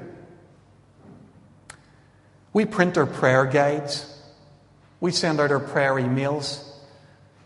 We 2.53 2.65
print 2.65 2.97
our 2.97 3.05
prayer 3.05 3.45
guides, 3.45 4.07
we 4.99 5.11
send 5.11 5.39
out 5.39 5.51
our 5.51 5.59
prayer 5.59 5.95
emails, 5.95 6.65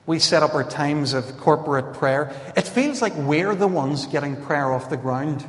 we 0.05 0.19
set 0.19 0.43
up 0.43 0.53
our 0.53 0.63
times 0.63 1.13
of 1.13 1.37
corporate 1.37 1.95
prayer. 1.95 2.31
It 2.55 2.67
feels 2.67 3.01
like 3.01 3.15
we're 3.15 3.55
the 3.55 3.67
ones 3.67 4.05
getting 4.05 4.39
prayer 4.39 4.71
off 4.71 4.89
the 4.89 4.97
ground. 4.97 5.45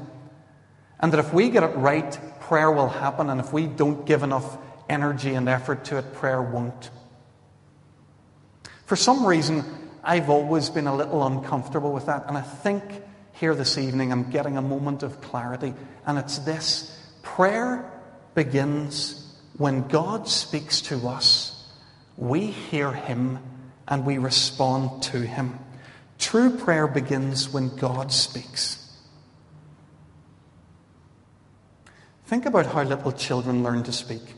And 0.98 1.12
that 1.12 1.20
if 1.20 1.32
we 1.34 1.50
get 1.50 1.62
it 1.62 1.76
right, 1.76 2.18
prayer 2.40 2.70
will 2.70 2.88
happen. 2.88 3.28
And 3.28 3.38
if 3.38 3.52
we 3.52 3.66
don't 3.66 4.06
give 4.06 4.22
enough 4.22 4.56
energy 4.88 5.34
and 5.34 5.46
effort 5.46 5.84
to 5.86 5.98
it, 5.98 6.14
prayer 6.14 6.40
won't. 6.40 6.90
For 8.86 8.96
some 8.96 9.26
reason, 9.26 9.64
I've 10.02 10.30
always 10.30 10.70
been 10.70 10.86
a 10.86 10.94
little 10.94 11.26
uncomfortable 11.26 11.92
with 11.92 12.06
that. 12.06 12.26
And 12.28 12.38
I 12.38 12.42
think 12.42 12.82
here 13.32 13.54
this 13.54 13.76
evening 13.76 14.12
I'm 14.12 14.30
getting 14.30 14.56
a 14.56 14.62
moment 14.62 15.02
of 15.02 15.20
clarity. 15.20 15.74
And 16.06 16.18
it's 16.18 16.38
this 16.38 16.96
prayer 17.22 17.90
begins 18.34 19.22
when 19.56 19.88
God 19.88 20.28
speaks 20.28 20.80
to 20.82 21.08
us, 21.08 21.68
we 22.16 22.46
hear 22.46 22.92
Him 22.92 23.38
and 23.88 24.06
we 24.06 24.18
respond 24.18 25.02
to 25.04 25.20
Him. 25.20 25.58
True 26.18 26.56
prayer 26.56 26.86
begins 26.86 27.52
when 27.52 27.74
God 27.76 28.12
speaks. 28.12 28.82
Think 32.26 32.46
about 32.46 32.66
how 32.66 32.82
little 32.82 33.12
children 33.12 33.62
learn 33.62 33.82
to 33.84 33.92
speak. 33.92 34.35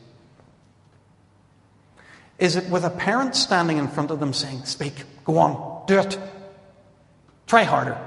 Is 2.39 2.57
it 2.57 2.69
with 2.71 2.85
a 2.85 2.91
parent 2.91 3.35
standing 3.35 3.79
in 3.79 3.89
front 3.89 4.11
of 4.11 4.21
them 4.21 4.33
saying, 4.33 4.65
Speak, 4.65 4.95
go 5.25 5.39
on, 5.39 5.87
do 5.87 5.99
it, 5.99 6.19
try 7.47 7.65
harder, 7.65 7.99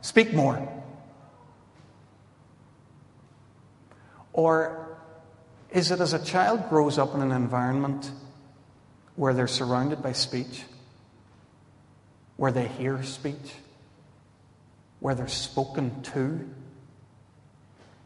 speak 0.00 0.32
more? 0.32 0.68
Or 4.32 4.96
is 5.70 5.90
it 5.90 6.00
as 6.00 6.12
a 6.12 6.24
child 6.24 6.68
grows 6.70 6.98
up 6.98 7.14
in 7.14 7.22
an 7.22 7.32
environment 7.32 8.10
where 9.16 9.34
they're 9.34 9.48
surrounded 9.48 10.02
by 10.02 10.12
speech? 10.12 10.64
where 12.42 12.50
they 12.50 12.66
hear 12.66 13.00
speech, 13.04 13.54
where 14.98 15.14
they're 15.14 15.28
spoken 15.28 16.02
to? 16.02 16.48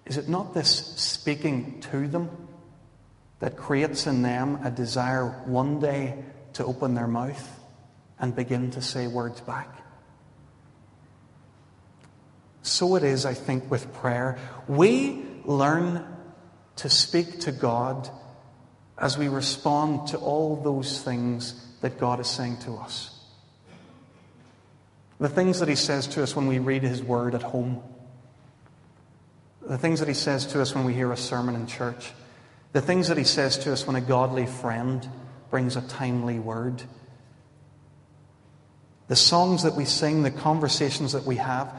Is 0.05 0.19
it 0.19 0.29
not 0.29 0.53
this 0.53 0.69
speaking 0.97 1.81
to 1.93 2.07
them 2.07 2.29
that 3.41 3.57
creates 3.57 4.07
in 4.07 4.23
them 4.23 4.61
a 4.65 4.71
desire 4.71 5.29
one 5.47 5.81
day 5.81 6.25
to 6.55 6.65
open 6.65 6.95
their 6.95 7.07
mouth 7.07 7.61
and 8.19 8.35
begin 8.35 8.71
to 8.73 8.83
say 8.83 9.07
words 9.07 9.41
back? 9.41 9.69
So 12.63 12.97
it 12.97 13.05
is, 13.05 13.25
I 13.25 13.35
think, 13.35 13.71
with 13.71 13.95
prayer. 13.95 14.39
We 14.67 15.25
learn 15.45 16.05
to 16.77 16.91
speak 16.91 17.41
to 17.41 17.53
God 17.53 18.11
as 18.99 19.17
we 19.17 19.29
respond 19.29 20.09
to 20.09 20.19
all 20.19 20.57
those 20.57 21.01
things 21.03 21.55
that 21.81 21.99
God 21.99 22.19
is 22.19 22.27
saying 22.27 22.59
to 22.59 22.77
us. 22.77 23.13
The 25.21 25.29
things 25.29 25.61
that 25.61 25.69
He 25.69 25.77
says 25.77 26.07
to 26.09 26.23
us 26.23 26.35
when 26.35 26.47
we 26.47 26.59
read 26.59 26.83
His 26.83 27.03
Word 27.03 27.35
at 27.35 27.43
home. 27.43 27.83
The 29.63 29.79
things 29.79 30.01
that 30.01 30.09
He 30.09 30.15
says 30.15 30.47
to 30.47 30.61
us 30.61 30.75
when 30.75 30.85
we 30.85 30.93
hear 30.93 31.13
a 31.13 31.17
sermon 31.17 31.55
in 31.55 31.67
church. 31.67 32.13
The 32.77 32.83
things 32.83 33.09
that 33.09 33.17
He 33.17 33.25
says 33.25 33.57
to 33.61 33.73
us 33.73 33.87
when 33.87 33.97
a 33.97 34.03
godly 34.03 34.45
friend 34.45 35.09
brings 35.49 35.77
a 35.77 35.81
timely 35.81 36.39
word. 36.39 36.83
The 39.09 39.17
songs 39.17 39.63
that 39.63 39.77
we 39.77 39.87
sing, 39.87 40.23
the 40.23 40.31
conversations 40.31 41.13
that 41.13 41.25
we 41.25 41.37
have. 41.37 41.73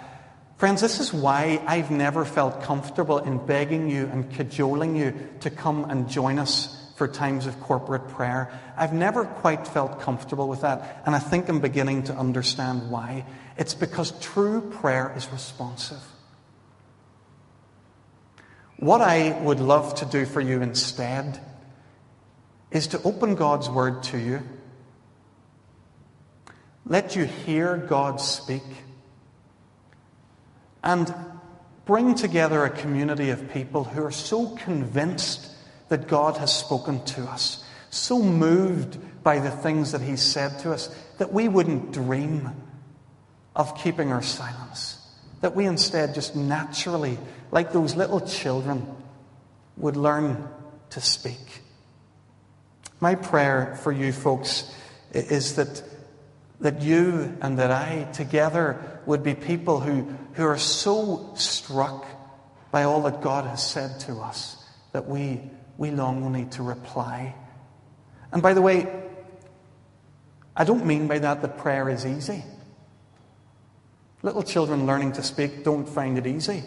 Friends, 0.58 0.82
this 0.82 1.00
is 1.00 1.14
why 1.14 1.62
I've 1.68 1.92
never 1.92 2.26
felt 2.26 2.64
comfortable 2.64 3.20
in 3.20 3.46
begging 3.46 3.92
you 3.92 4.08
and 4.08 4.32
cajoling 4.32 4.96
you 4.96 5.14
to 5.42 5.52
come 5.52 5.88
and 5.88 6.10
join 6.10 6.40
us 6.40 6.92
for 6.96 7.08
times 7.08 7.46
of 7.46 7.60
corporate 7.60 8.08
prayer. 8.08 8.52
I've 8.76 8.94
never 8.94 9.24
quite 9.24 9.68
felt 9.68 10.00
comfortable 10.00 10.48
with 10.48 10.62
that, 10.62 11.04
and 11.06 11.14
I 11.14 11.20
think 11.20 11.48
I'm 11.48 11.60
beginning 11.60 12.06
to 12.06 12.16
understand 12.16 12.90
why. 12.90 13.24
It's 13.56 13.76
because 13.76 14.20
true 14.20 14.62
prayer 14.82 15.14
is 15.16 15.32
responsive. 15.32 16.02
What 18.78 19.02
I 19.02 19.32
would 19.42 19.60
love 19.60 19.96
to 19.96 20.06
do 20.06 20.26
for 20.26 20.40
you 20.40 20.62
instead 20.62 21.40
is 22.70 22.88
to 22.88 23.02
open 23.04 23.36
God's 23.36 23.70
Word 23.70 24.04
to 24.04 24.20
you. 24.20 24.42
Let 26.86 27.16
you 27.16 27.26
hear 27.26 27.76
God 27.76 28.22
speak. 28.22 28.64
And 30.84 31.14
bring 31.86 32.14
together 32.16 32.64
a 32.64 32.70
community 32.70 33.32
of 33.32 33.52
people 33.52 33.84
who 33.84 34.04
are 34.04 34.12
so 34.12 34.56
convinced 34.58 35.52
that 35.90 36.08
God 36.08 36.38
has 36.38 36.56
spoken 36.56 37.04
to 37.06 37.24
us, 37.24 37.64
so 37.90 38.22
moved 38.22 39.24
by 39.24 39.40
the 39.40 39.52
things 39.52 39.94
that 39.94 40.02
He 40.02 40.18
said 40.18 40.60
to 40.60 40.72
us, 40.72 40.88
that 41.18 41.34
we 41.34 41.48
wouldn't 41.48 41.94
dream 41.94 42.52
of 43.56 43.76
keeping 43.76 44.12
our 44.12 44.22
silence. 44.22 44.97
That 45.42 45.56
we 45.56 45.66
instead 45.66 46.16
just 46.16 46.36
naturally, 46.36 47.18
like 47.52 47.72
those 47.72 47.96
little 47.96 48.22
children, 48.22 48.88
would 49.78 49.96
learn 49.96 50.48
to 50.92 51.02
speak. 51.02 51.62
My 53.00 53.16
prayer 53.16 53.78
for 53.84 53.92
you 53.92 54.12
folks 54.12 54.74
is 55.12 55.56
that, 55.56 55.84
that 56.62 56.82
you 56.82 57.38
and 57.42 57.60
that 57.60 57.72
I 57.72 58.08
together 58.14 59.02
would 59.06 59.22
be 59.22 59.36
people 59.36 59.80
who, 59.80 60.12
who 60.34 60.44
are 60.44 60.58
so 60.58 61.34
struck 61.36 62.06
by 62.72 62.84
all 62.84 63.04
that 63.04 63.22
God 63.22 63.46
has 63.46 63.66
said 63.66 64.00
to 64.02 64.20
us 64.20 64.64
that 64.94 65.08
we 65.08 65.42
we 65.78 65.92
long 65.92 66.24
only 66.24 66.46
to 66.46 66.64
reply. 66.64 67.36
And 68.32 68.42
by 68.42 68.54
the 68.54 68.62
way, 68.62 68.88
I 70.56 70.64
don't 70.64 70.86
mean 70.86 71.08
by 71.08 71.20
that 71.20 71.42
that 71.42 71.60
prayer 71.60 71.90
is 71.90 72.06
easy. 72.06 72.44
Little 74.28 74.44
children 74.44 74.86
learning 74.86 75.14
to 75.14 75.24
speak 75.24 75.64
don't 75.64 75.88
find 75.88 76.18
it 76.18 76.28
easy. 76.28 76.62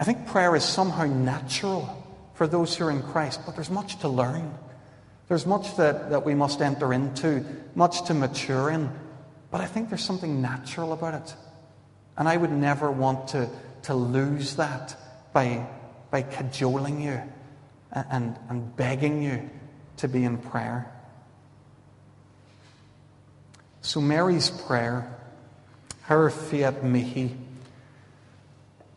I 0.00 0.02
think 0.02 0.26
prayer 0.26 0.56
is 0.56 0.64
somehow 0.64 1.04
natural 1.04 1.88
for 2.34 2.48
those 2.48 2.74
who 2.74 2.86
are 2.86 2.90
in 2.90 3.04
Christ, 3.04 3.42
but 3.46 3.54
there's 3.54 3.70
much 3.70 4.00
to 4.00 4.08
learn. 4.08 4.52
There's 5.28 5.46
much 5.46 5.76
that, 5.76 6.10
that 6.10 6.26
we 6.26 6.34
must 6.34 6.60
enter 6.60 6.92
into, 6.92 7.46
much 7.76 8.04
to 8.06 8.14
mature 8.14 8.68
in. 8.68 8.90
But 9.52 9.60
I 9.60 9.66
think 9.66 9.90
there's 9.90 10.02
something 10.02 10.42
natural 10.42 10.92
about 10.92 11.14
it. 11.14 11.36
And 12.18 12.28
I 12.28 12.36
would 12.36 12.50
never 12.50 12.90
want 12.90 13.28
to, 13.28 13.48
to 13.82 13.94
lose 13.94 14.56
that 14.56 14.96
by, 15.32 15.64
by 16.10 16.22
cajoling 16.22 17.00
you 17.00 17.22
and, 17.92 18.36
and 18.48 18.74
begging 18.74 19.22
you 19.22 19.48
to 19.98 20.08
be 20.08 20.24
in 20.24 20.36
prayer. 20.36 20.92
So, 23.82 24.00
Mary's 24.00 24.50
prayer, 24.50 25.16
her 26.10 26.28
fiat 26.28 26.82
mihi, 26.82 27.36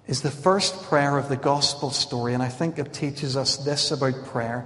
is 0.07 0.23
the 0.23 0.31
first 0.31 0.81
prayer 0.85 1.15
of 1.15 1.29
the 1.29 1.37
gospel 1.37 1.91
story, 1.91 2.33
and 2.33 2.41
I 2.41 2.49
think 2.49 2.79
it 2.79 2.91
teaches 2.91 3.37
us 3.37 3.57
this 3.57 3.91
about 3.91 4.25
prayer. 4.25 4.65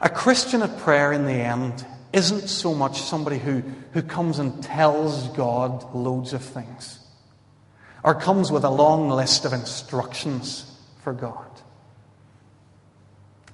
A 0.00 0.08
Christian 0.08 0.62
at 0.62 0.78
prayer, 0.78 1.12
in 1.12 1.26
the 1.26 1.32
end, 1.32 1.84
isn't 2.14 2.48
so 2.48 2.72
much 2.72 3.02
somebody 3.02 3.38
who, 3.38 3.62
who 3.92 4.00
comes 4.00 4.38
and 4.38 4.64
tells 4.64 5.28
God 5.36 5.94
loads 5.94 6.32
of 6.32 6.40
things 6.40 6.98
or 8.02 8.14
comes 8.14 8.50
with 8.50 8.64
a 8.64 8.70
long 8.70 9.10
list 9.10 9.44
of 9.44 9.52
instructions 9.52 10.72
for 11.02 11.12
God. 11.12 11.50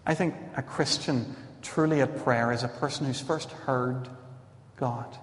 I 0.06 0.14
think 0.14 0.36
a 0.56 0.62
Christian 0.62 1.34
truly 1.60 2.02
at 2.02 2.22
prayer 2.22 2.52
is 2.52 2.62
a 2.62 2.68
person 2.68 3.06
who's 3.06 3.20
first 3.20 3.50
heard 3.50 4.08
God 4.76 5.18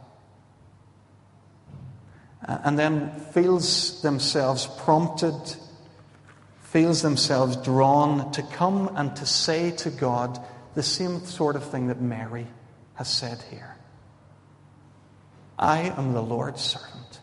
and 2.47 2.79
then 2.79 3.11
feels 3.33 4.01
themselves 4.01 4.67
prompted, 4.79 5.55
feels 6.61 7.01
themselves 7.01 7.57
drawn 7.57 8.31
to 8.31 8.41
come 8.41 8.89
and 8.95 9.15
to 9.17 9.25
say 9.25 9.71
to 9.71 9.89
God 9.89 10.39
the 10.75 10.83
same 10.83 11.25
sort 11.25 11.55
of 11.55 11.69
thing 11.69 11.87
that 11.87 12.01
Mary 12.01 12.47
has 12.95 13.07
said 13.07 13.43
here 13.49 13.75
I 15.59 15.93
am 15.97 16.13
the 16.13 16.21
Lord's 16.21 16.61
servant. 16.61 17.19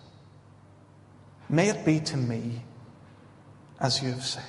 May 1.49 1.69
it 1.69 1.85
be 1.85 2.01
to 2.01 2.17
me 2.17 2.63
as 3.81 4.03
you 4.03 4.11
have 4.11 4.25
said. 4.25 4.43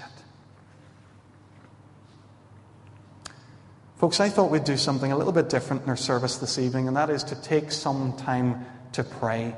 Folks, 3.97 4.19
I 4.19 4.29
thought 4.29 4.51
we'd 4.51 4.65
do 4.65 4.77
something 4.77 5.11
a 5.11 5.17
little 5.17 5.33
bit 5.33 5.49
different 5.49 5.83
in 5.83 5.89
our 5.89 5.95
service 5.95 6.37
this 6.37 6.59
evening, 6.59 6.87
and 6.87 6.97
that 6.97 7.09
is 7.09 7.23
to 7.25 7.41
take 7.41 7.71
some 7.71 8.15
time 8.17 8.65
to 8.91 9.03
pray. 9.03 9.55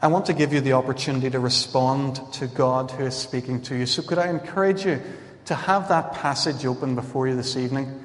I 0.00 0.06
want 0.06 0.26
to 0.26 0.32
give 0.32 0.52
you 0.52 0.60
the 0.60 0.74
opportunity 0.74 1.28
to 1.28 1.40
respond 1.40 2.20
to 2.34 2.46
God 2.46 2.92
who 2.92 3.06
is 3.06 3.16
speaking 3.16 3.62
to 3.62 3.74
you. 3.74 3.84
So, 3.84 4.00
could 4.02 4.18
I 4.18 4.28
encourage 4.28 4.86
you 4.86 5.02
to 5.46 5.56
have 5.56 5.88
that 5.88 6.12
passage 6.12 6.64
open 6.64 6.94
before 6.94 7.26
you 7.26 7.34
this 7.34 7.56
evening? 7.56 8.04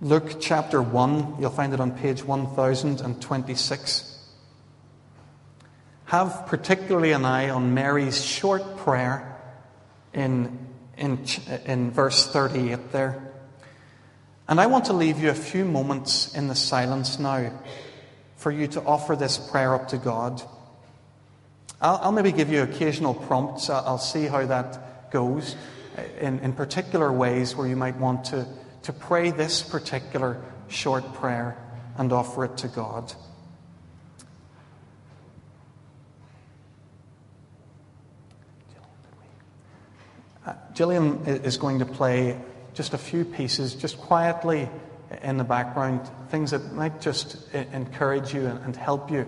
Luke 0.00 0.40
chapter 0.40 0.80
1, 0.80 1.36
you'll 1.38 1.50
find 1.50 1.74
it 1.74 1.80
on 1.80 1.90
page 1.90 2.24
1026. 2.24 4.18
Have 6.06 6.46
particularly 6.46 7.12
an 7.12 7.26
eye 7.26 7.50
on 7.50 7.74
Mary's 7.74 8.24
short 8.24 8.78
prayer 8.78 9.38
in, 10.14 10.58
in, 10.96 11.22
in 11.66 11.90
verse 11.90 12.26
38 12.32 12.92
there. 12.92 13.34
And 14.48 14.58
I 14.58 14.68
want 14.68 14.86
to 14.86 14.94
leave 14.94 15.18
you 15.18 15.28
a 15.28 15.34
few 15.34 15.66
moments 15.66 16.34
in 16.34 16.48
the 16.48 16.54
silence 16.54 17.18
now 17.18 17.52
for 18.36 18.50
you 18.50 18.68
to 18.68 18.82
offer 18.84 19.16
this 19.16 19.36
prayer 19.36 19.74
up 19.74 19.88
to 19.88 19.98
God. 19.98 20.40
I'll, 21.80 21.98
I'll 22.02 22.12
maybe 22.12 22.32
give 22.32 22.50
you 22.50 22.62
occasional 22.62 23.14
prompts. 23.14 23.68
I'll, 23.70 23.84
I'll 23.86 23.98
see 23.98 24.26
how 24.26 24.46
that 24.46 25.10
goes 25.10 25.56
in, 26.20 26.38
in 26.40 26.52
particular 26.52 27.12
ways 27.12 27.56
where 27.56 27.66
you 27.66 27.76
might 27.76 27.96
want 27.96 28.24
to, 28.26 28.46
to 28.82 28.92
pray 28.92 29.30
this 29.30 29.62
particular 29.62 30.42
short 30.68 31.14
prayer 31.14 31.56
and 31.98 32.12
offer 32.12 32.44
it 32.44 32.56
to 32.58 32.68
God. 32.68 33.12
Uh, 40.44 40.54
Gillian 40.74 41.24
is 41.26 41.56
going 41.56 41.80
to 41.80 41.86
play 41.86 42.40
just 42.74 42.94
a 42.94 42.98
few 42.98 43.24
pieces, 43.24 43.74
just 43.74 43.98
quietly 43.98 44.68
in 45.22 45.38
the 45.38 45.44
background, 45.44 46.00
things 46.28 46.50
that 46.50 46.72
might 46.72 47.00
just 47.00 47.52
encourage 47.54 48.34
you 48.34 48.46
and 48.46 48.76
help 48.76 49.10
you 49.10 49.26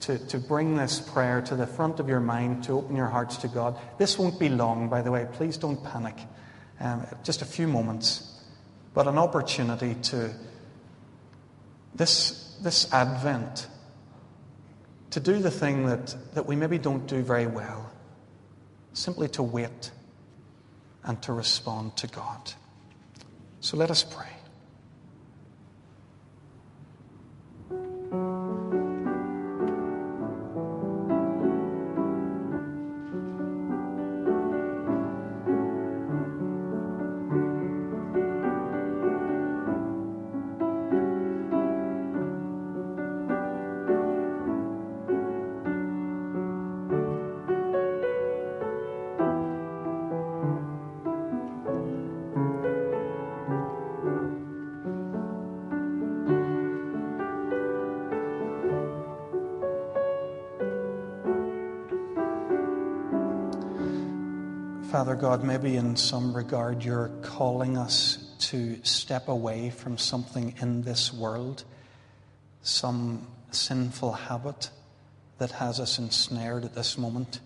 to, 0.00 0.18
to 0.28 0.38
bring 0.38 0.76
this 0.76 1.00
prayer 1.00 1.40
to 1.42 1.56
the 1.56 1.66
front 1.66 2.00
of 2.00 2.08
your 2.08 2.20
mind, 2.20 2.64
to 2.64 2.72
open 2.72 2.96
your 2.96 3.06
hearts 3.06 3.36
to 3.38 3.48
God. 3.48 3.78
This 3.98 4.18
won't 4.18 4.38
be 4.38 4.48
long, 4.48 4.88
by 4.88 5.02
the 5.02 5.10
way. 5.10 5.26
Please 5.32 5.56
don't 5.56 5.82
panic. 5.82 6.16
Um, 6.80 7.06
just 7.24 7.42
a 7.42 7.44
few 7.44 7.66
moments, 7.66 8.40
but 8.94 9.08
an 9.08 9.18
opportunity 9.18 9.94
to 9.94 10.32
this, 11.94 12.56
this 12.62 12.92
Advent 12.92 13.66
to 15.10 15.20
do 15.20 15.38
the 15.38 15.50
thing 15.50 15.86
that, 15.86 16.14
that 16.34 16.46
we 16.46 16.54
maybe 16.54 16.78
don't 16.78 17.06
do 17.06 17.22
very 17.22 17.46
well, 17.46 17.90
simply 18.92 19.28
to 19.28 19.42
wait 19.42 19.90
and 21.04 21.20
to 21.22 21.32
respond 21.32 21.96
to 21.96 22.06
God. 22.06 22.52
So 23.60 23.76
let 23.76 23.90
us 23.90 24.04
pray. 24.04 24.37
Father 64.90 65.16
God, 65.16 65.44
maybe 65.44 65.76
in 65.76 65.96
some 65.96 66.34
regard 66.34 66.82
you're 66.82 67.10
calling 67.20 67.76
us 67.76 68.16
to 68.38 68.82
step 68.84 69.28
away 69.28 69.68
from 69.68 69.98
something 69.98 70.54
in 70.62 70.80
this 70.80 71.12
world, 71.12 71.64
some 72.62 73.26
sinful 73.50 74.12
habit 74.12 74.70
that 75.36 75.50
has 75.50 75.78
us 75.78 75.98
ensnared 75.98 76.64
at 76.64 76.74
this 76.74 76.96
moment. 76.96 77.40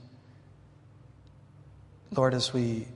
Lord, 2.12 2.32
as 2.32 2.52
we 2.52 2.86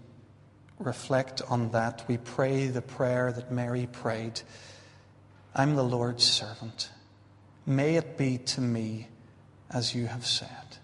reflect 0.78 1.42
on 1.48 1.72
that, 1.72 2.04
we 2.06 2.16
pray 2.16 2.68
the 2.68 2.82
prayer 2.82 3.32
that 3.32 3.50
Mary 3.50 3.88
prayed 3.90 4.42
I'm 5.56 5.74
the 5.74 5.82
Lord's 5.82 6.24
servant. 6.24 6.90
May 7.66 7.96
it 7.96 8.16
be 8.16 8.38
to 8.38 8.60
me 8.60 9.08
as 9.70 9.92
you 9.92 10.06
have 10.06 10.24
said. 10.24 10.78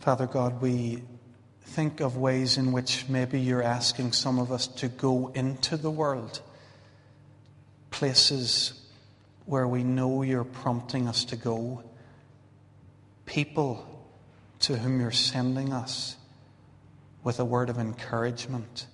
Father 0.00 0.26
God, 0.26 0.62
we 0.62 1.02
think 1.60 2.00
of 2.00 2.16
ways 2.16 2.56
in 2.56 2.72
which 2.72 3.06
maybe 3.10 3.38
you're 3.38 3.62
asking 3.62 4.12
some 4.12 4.38
of 4.38 4.50
us 4.50 4.66
to 4.66 4.88
go 4.88 5.28
into 5.34 5.76
the 5.76 5.90
world, 5.90 6.40
places 7.90 8.72
where 9.44 9.68
we 9.68 9.84
know 9.84 10.22
you're 10.22 10.42
prompting 10.42 11.06
us 11.06 11.24
to 11.26 11.36
go, 11.36 11.84
people 13.26 13.86
to 14.60 14.78
whom 14.78 15.00
you're 15.00 15.10
sending 15.10 15.70
us 15.70 16.16
with 17.22 17.38
a 17.38 17.44
word 17.44 17.68
of 17.68 17.76
encouragement. 17.76 18.86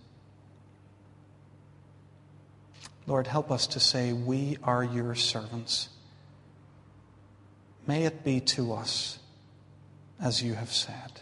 Lord, 3.07 3.29
help 3.29 3.53
us 3.53 3.69
to 3.69 3.81
say, 3.81 4.13
We 4.13 4.59
are 4.65 4.83
your 4.83 5.15
servants. 5.15 5.89
May 7.87 8.03
it 8.03 8.25
be 8.25 8.41
to 8.41 8.73
us 8.73 9.21
as 10.21 10.43
you 10.43 10.55
have 10.55 10.73
said. 10.73 11.21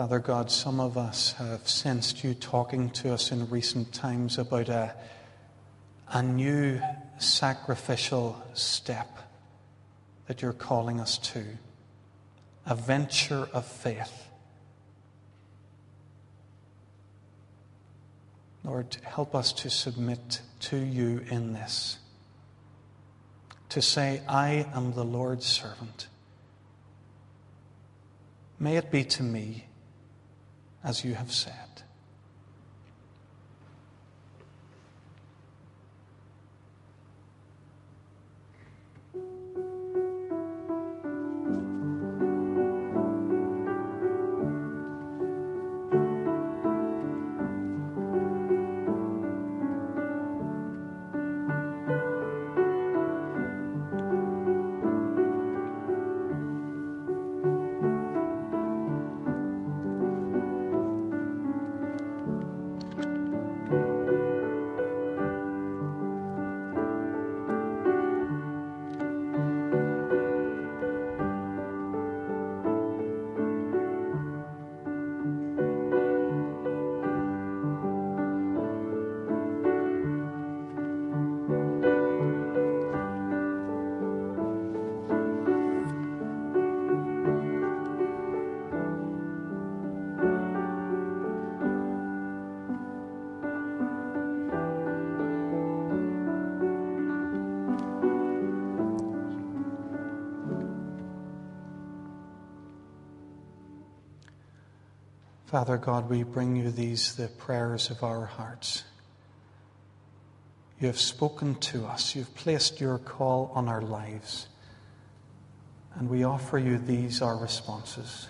Father 0.00 0.18
God, 0.18 0.50
some 0.50 0.80
of 0.80 0.96
us 0.96 1.32
have 1.32 1.68
sensed 1.68 2.24
you 2.24 2.32
talking 2.32 2.88
to 2.88 3.12
us 3.12 3.32
in 3.32 3.50
recent 3.50 3.92
times 3.92 4.38
about 4.38 4.70
a, 4.70 4.94
a 6.08 6.22
new 6.22 6.80
sacrificial 7.18 8.42
step 8.54 9.18
that 10.26 10.40
you're 10.40 10.54
calling 10.54 11.00
us 11.00 11.18
to, 11.18 11.44
a 12.64 12.74
venture 12.74 13.46
of 13.52 13.66
faith. 13.66 14.30
Lord, 18.64 18.96
help 19.02 19.34
us 19.34 19.52
to 19.52 19.68
submit 19.68 20.40
to 20.60 20.78
you 20.78 21.22
in 21.30 21.52
this, 21.52 21.98
to 23.68 23.82
say, 23.82 24.22
I 24.26 24.66
am 24.72 24.94
the 24.94 25.04
Lord's 25.04 25.44
servant. 25.44 26.06
May 28.58 28.78
it 28.78 28.90
be 28.90 29.04
to 29.04 29.22
me 29.22 29.66
as 30.84 31.04
you 31.04 31.14
have 31.14 31.32
said. 31.32 31.82
Father 105.50 105.78
God, 105.78 106.08
we 106.08 106.22
bring 106.22 106.54
you 106.54 106.70
these, 106.70 107.16
the 107.16 107.26
prayers 107.26 107.90
of 107.90 108.04
our 108.04 108.24
hearts. 108.24 108.84
You 110.78 110.86
have 110.86 110.96
spoken 110.96 111.56
to 111.56 111.86
us. 111.86 112.14
You've 112.14 112.32
placed 112.36 112.80
your 112.80 112.98
call 112.98 113.50
on 113.52 113.68
our 113.68 113.82
lives. 113.82 114.46
And 115.96 116.08
we 116.08 116.22
offer 116.22 116.56
you 116.56 116.78
these, 116.78 117.20
our 117.20 117.36
responses. 117.36 118.28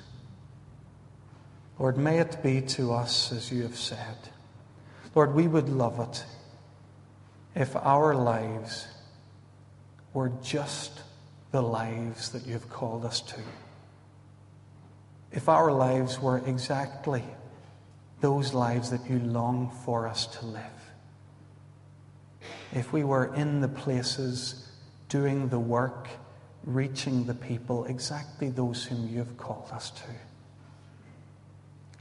Lord, 1.79 1.99
may 1.99 2.21
it 2.21 2.43
be 2.43 2.63
to 2.63 2.95
us 2.95 3.33
as 3.33 3.53
you 3.53 3.65
have 3.65 3.77
said. 3.77 4.17
Lord, 5.15 5.35
we 5.35 5.47
would 5.47 5.69
love 5.69 6.01
it 6.01 6.25
if 7.55 7.77
our 7.77 8.15
lives 8.15 8.87
were 10.15 10.33
just 10.43 11.03
the 11.51 11.61
lives 11.61 12.31
that 12.31 12.47
you 12.47 12.55
have 12.55 12.71
called 12.71 13.05
us 13.05 13.21
to 13.21 13.41
if 15.33 15.49
our 15.49 15.73
lives 15.73 16.21
were 16.21 16.39
exactly 16.47 17.25
those 18.21 18.53
lives 18.53 18.91
that 18.91 19.09
you 19.09 19.19
long 19.21 19.71
for 19.85 20.07
us 20.07 20.27
to 20.27 20.47
live, 20.47 20.65
if 22.73 22.93
we 22.93 23.05
were 23.05 23.35
in 23.35 23.61
the 23.61 23.69
places 23.69 24.69
doing 25.09 25.49
the 25.49 25.59
work, 25.59 26.09
reaching 26.65 27.25
the 27.25 27.35
people, 27.35 27.85
exactly 27.87 28.51
those 28.51 28.85
whom 28.85 29.09
you 29.09 29.19
have 29.19 29.37
called 29.37 29.69
us 29.73 29.91
to. 29.91 30.03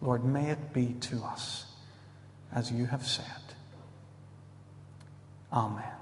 Lord, 0.01 0.23
may 0.23 0.49
it 0.49 0.73
be 0.73 0.93
to 1.01 1.23
us 1.23 1.65
as 2.53 2.71
you 2.71 2.85
have 2.85 3.05
said. 3.05 3.25
Amen. 5.51 5.98